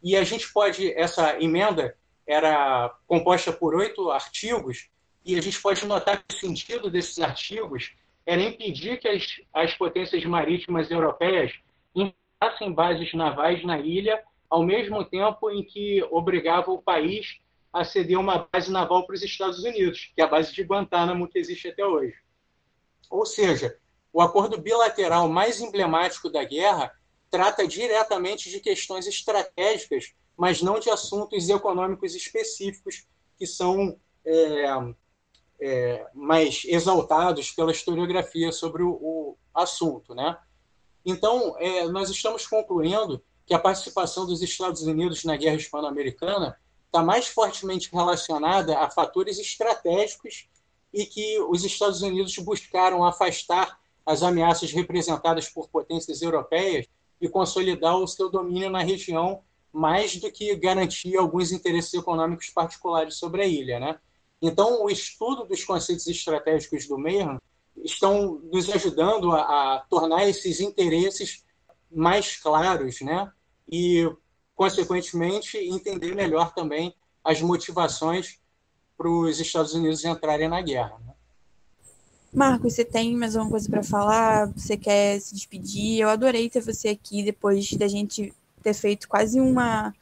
[0.03, 1.95] E a gente pode essa emenda
[2.25, 4.89] era composta por oito artigos
[5.25, 7.91] e a gente pode notar que o sentido desses artigos
[8.25, 11.51] era impedir que as, as potências marítimas europeias
[11.95, 14.21] instalassem bases navais na ilha
[14.53, 17.39] ao mesmo tempo em que obrigava o país
[17.73, 21.27] a ceder uma base naval para os Estados Unidos, que é a base de Guantánamo
[21.27, 22.13] que existe até hoje.
[23.09, 23.79] Ou seja,
[24.13, 26.93] o acordo bilateral mais emblemático da guerra
[27.31, 33.07] trata diretamente de questões estratégicas, mas não de assuntos econômicos específicos
[33.39, 34.65] que são é,
[35.59, 40.37] é, mais exaltados pela historiografia sobre o, o assunto, né?
[41.03, 47.01] Então, é, nós estamos concluindo que a participação dos Estados Unidos na guerra hispano-americana está
[47.01, 50.47] mais fortemente relacionada a fatores estratégicos
[50.93, 56.85] e que os Estados Unidos buscaram afastar as ameaças representadas por potências europeias
[57.19, 59.41] e consolidar o seu domínio na região
[59.71, 63.99] mais do que garantir alguns interesses econômicos particulares sobre a ilha, né?
[64.39, 67.39] Então, o estudo dos conceitos estratégicos do Mayhem
[67.83, 69.39] estão nos ajudando a,
[69.75, 71.43] a tornar esses interesses
[71.93, 73.31] mais claros, né?
[73.71, 74.09] E,
[74.55, 78.39] consequentemente, entender melhor também as motivações
[78.97, 80.97] para os Estados Unidos entrarem na guerra.
[81.05, 81.13] Né?
[82.33, 84.51] Marcos, você tem mais alguma coisa para falar?
[84.53, 85.99] Você quer se despedir?
[85.99, 89.93] Eu adorei ter você aqui depois da gente ter feito quase uma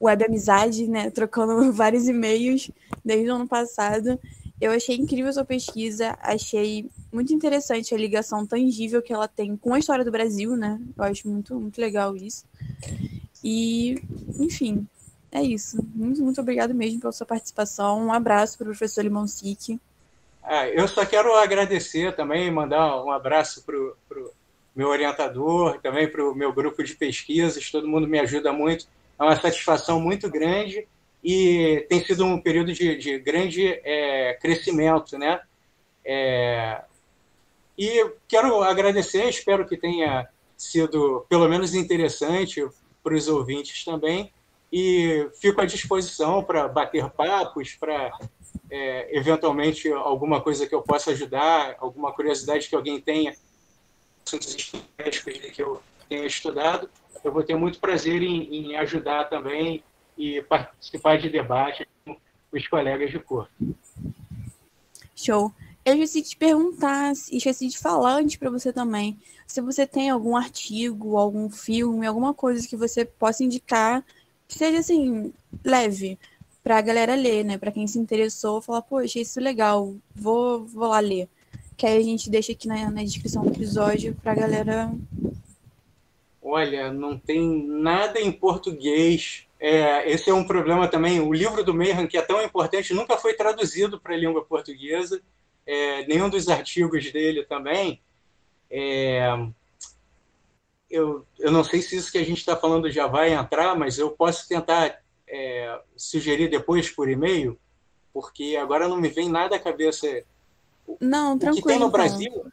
[0.00, 1.10] web amizade, né?
[1.10, 2.70] Trocando vários e-mails
[3.04, 4.18] desde o ano passado.
[4.60, 9.74] Eu achei incrível sua pesquisa, achei muito interessante a ligação tangível que ela tem com
[9.74, 10.80] a história do Brasil, né?
[10.96, 12.44] Eu acho muito, muito legal isso.
[13.42, 14.00] E,
[14.38, 14.86] enfim,
[15.30, 15.76] é isso.
[15.94, 18.06] Muito, muito obrigado mesmo pela sua participação.
[18.06, 19.80] Um abraço para o professor Limon Sique.
[20.42, 24.30] Ah, eu só quero agradecer também, mandar um abraço para o
[24.74, 28.86] meu orientador, também para o meu grupo de pesquisas, todo mundo me ajuda muito.
[29.18, 30.86] É uma satisfação muito grande
[31.24, 35.40] e tem sido um período de, de grande é, crescimento, né?
[36.04, 36.82] É,
[37.78, 42.62] e quero agradecer, espero que tenha sido pelo menos interessante
[43.02, 44.30] para os ouvintes também.
[44.70, 48.12] E fico à disposição para bater papos, para
[48.70, 53.34] é, eventualmente alguma coisa que eu possa ajudar, alguma curiosidade que alguém tenha,
[54.26, 54.72] assuntos
[55.54, 56.90] que eu tenha estudado,
[57.22, 59.82] eu vou ter muito prazer em, em ajudar também
[60.16, 62.16] e participar de debate com
[62.52, 63.52] os colegas de corpo.
[65.14, 65.52] Show.
[65.84, 70.08] Eu esqueci de te perguntar, esqueci de falar antes para você também, se você tem
[70.08, 74.02] algum artigo, algum filme, alguma coisa que você possa indicar
[74.48, 75.32] que seja assim,
[75.64, 76.18] leve,
[76.62, 77.58] para a galera ler, né?
[77.58, 81.28] Para quem se interessou, falar, poxa, isso é legal, vou, vou lá ler.
[81.76, 84.92] Que aí a gente deixa aqui na, na descrição do episódio para a galera.
[86.42, 89.46] Olha, não tem nada em português.
[89.66, 91.20] É, esse é um problema também.
[91.20, 95.22] O livro do Mayhem, que é tão importante, nunca foi traduzido para a língua portuguesa.
[95.66, 98.02] É, nenhum dos artigos dele também.
[98.70, 99.26] É,
[100.90, 103.98] eu, eu não sei se isso que a gente está falando já vai entrar, mas
[103.98, 107.58] eu posso tentar é, sugerir depois por e-mail,
[108.12, 110.06] porque agora não me vem nada à cabeça.
[111.00, 111.60] Não, tranquilo.
[111.60, 112.52] O que tem no Brasil,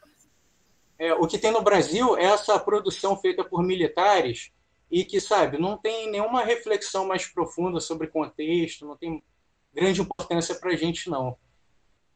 [0.98, 4.50] é, o que tem no Brasil é essa produção feita por militares
[4.92, 9.22] e que, sabe, não tem nenhuma reflexão mais profunda sobre contexto, não tem
[9.72, 11.34] grande importância para a gente, não.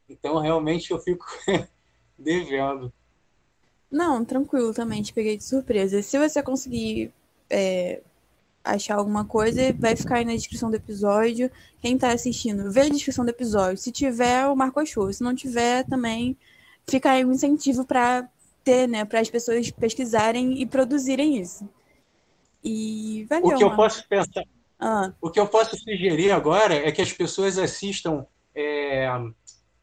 [0.07, 1.25] Então, realmente, eu fico
[2.15, 2.93] devendo.
[3.89, 6.03] Não, tranquilo também, te peguei de surpresa.
[6.03, 7.11] Se você conseguir
[7.49, 8.03] é,
[8.63, 11.49] achar alguma coisa, vai ficar aí na descrição do episódio.
[11.81, 13.79] Quem tá assistindo, vê a descrição do episódio.
[13.79, 15.11] Se tiver, o Marco achou.
[15.11, 16.37] Se não tiver, também
[16.87, 18.29] fica aí um incentivo para
[18.63, 21.67] ter, né, para as pessoas pesquisarem e produzirem isso.
[22.67, 23.47] E valeu.
[23.47, 24.43] O que eu posso pensar,
[24.79, 25.13] ah.
[25.21, 29.09] o que eu posso sugerir agora é que as pessoas assistam é,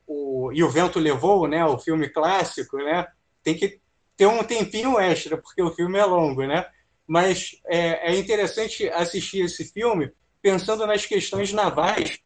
[0.07, 3.07] o E o Vento Levou, né, o filme clássico, né?
[3.43, 3.81] Tem que
[4.17, 6.67] ter um tempinho extra porque o filme é longo, né?
[7.07, 12.19] mas é, é interessante assistir esse filme pensando nas questões navais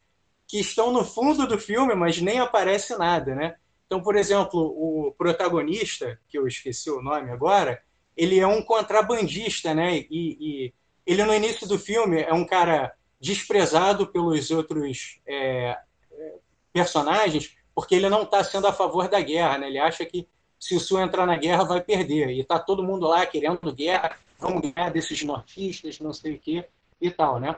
[0.47, 3.55] que estão no fundo do filme, mas nem aparece nada, né?
[3.85, 7.81] Então, por exemplo, o protagonista, que eu esqueci o nome agora,
[8.19, 9.97] ele é um contrabandista, né?
[9.97, 10.73] E, e
[11.05, 15.77] ele no início do filme é um cara desprezado pelos outros é,
[16.73, 19.67] personagens, porque ele não está sendo a favor da guerra, né?
[19.67, 20.27] Ele acha que
[20.59, 24.17] se o Sul entrar na guerra vai perder e está todo mundo lá querendo guerra
[24.37, 26.65] vamos ganhar desses nortistas, não sei o quê
[26.99, 27.55] e tal, né?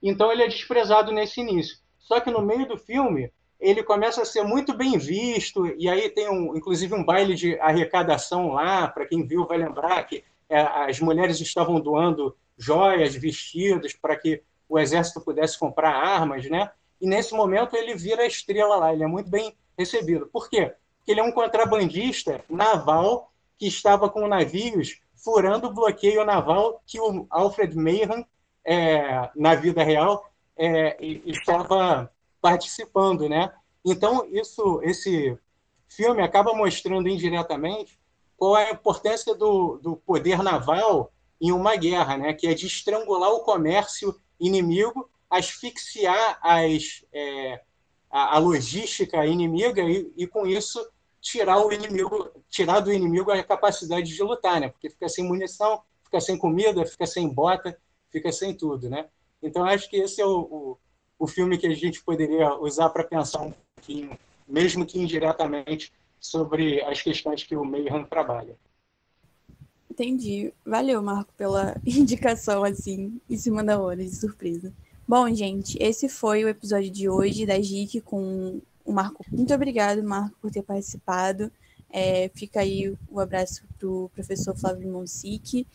[0.00, 1.78] Então ele é desprezado nesse início.
[1.98, 6.08] Só que no meio do filme ele começa a ser muito bem visto e aí
[6.08, 10.60] tem um, inclusive um baile de arrecadação lá para quem viu vai lembrar que é,
[10.60, 16.70] as mulheres estavam doando joias, vestidos para que o exército pudesse comprar armas, né?
[17.00, 20.26] E nesse momento ele vira estrela lá, ele é muito bem recebido.
[20.26, 20.74] Por quê?
[20.98, 27.00] Porque ele é um contrabandista naval que estava com navios furando o bloqueio naval que
[27.00, 28.26] o Alfred Mayhem,
[28.64, 30.96] é, na vida real, é,
[31.26, 32.10] estava
[32.48, 33.52] participando, né?
[33.84, 35.38] Então isso, esse
[35.86, 37.98] filme acaba mostrando indiretamente
[38.38, 42.32] qual é a importância do, do poder naval em uma guerra, né?
[42.32, 47.60] Que é de estrangular o comércio inimigo, asfixiar as, é,
[48.10, 50.80] a, a, logística inimiga e, e com isso
[51.20, 54.70] tirar o inimigo, tirar do inimigo a capacidade de lutar, né?
[54.70, 57.78] Porque fica sem munição, fica sem comida, fica sem bota,
[58.10, 59.06] fica sem tudo, né?
[59.42, 60.78] Então acho que esse é o, o,
[61.18, 64.16] o filme que a gente poderia usar para pensar um pouquinho,
[64.46, 68.56] mesmo que indiretamente, sobre as questões que o Mayhem trabalha.
[69.90, 70.52] Entendi.
[70.64, 74.72] Valeu, Marco, pela indicação assim, em cima da hora, de surpresa.
[75.06, 79.24] Bom, gente, esse foi o episódio de hoje da GIC com o Marco.
[79.30, 81.50] Muito obrigado, Marco, por ter participado.
[81.90, 85.66] É, fica aí o abraço pro professor Flávio Monsic.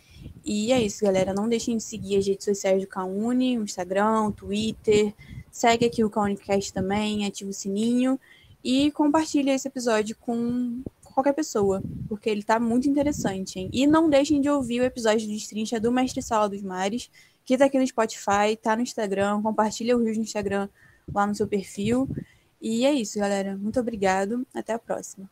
[0.43, 1.33] E é isso, galera.
[1.33, 5.13] Não deixem de seguir as redes sociais do Cauni, o Instagram, o Twitter.
[5.51, 8.19] Segue aqui o Caunicast também, ativa o sininho
[8.63, 13.69] e compartilha esse episódio com qualquer pessoa, porque ele tá muito interessante, hein?
[13.71, 17.09] E não deixem de ouvir o episódio de Destrincha do Mestre Sala dos Mares,
[17.45, 20.69] que tá aqui no Spotify, tá no Instagram, compartilha o Rio no Instagram
[21.13, 22.09] lá no seu perfil.
[22.61, 23.57] E é isso, galera.
[23.57, 24.47] Muito obrigado.
[24.53, 25.29] Até a próxima.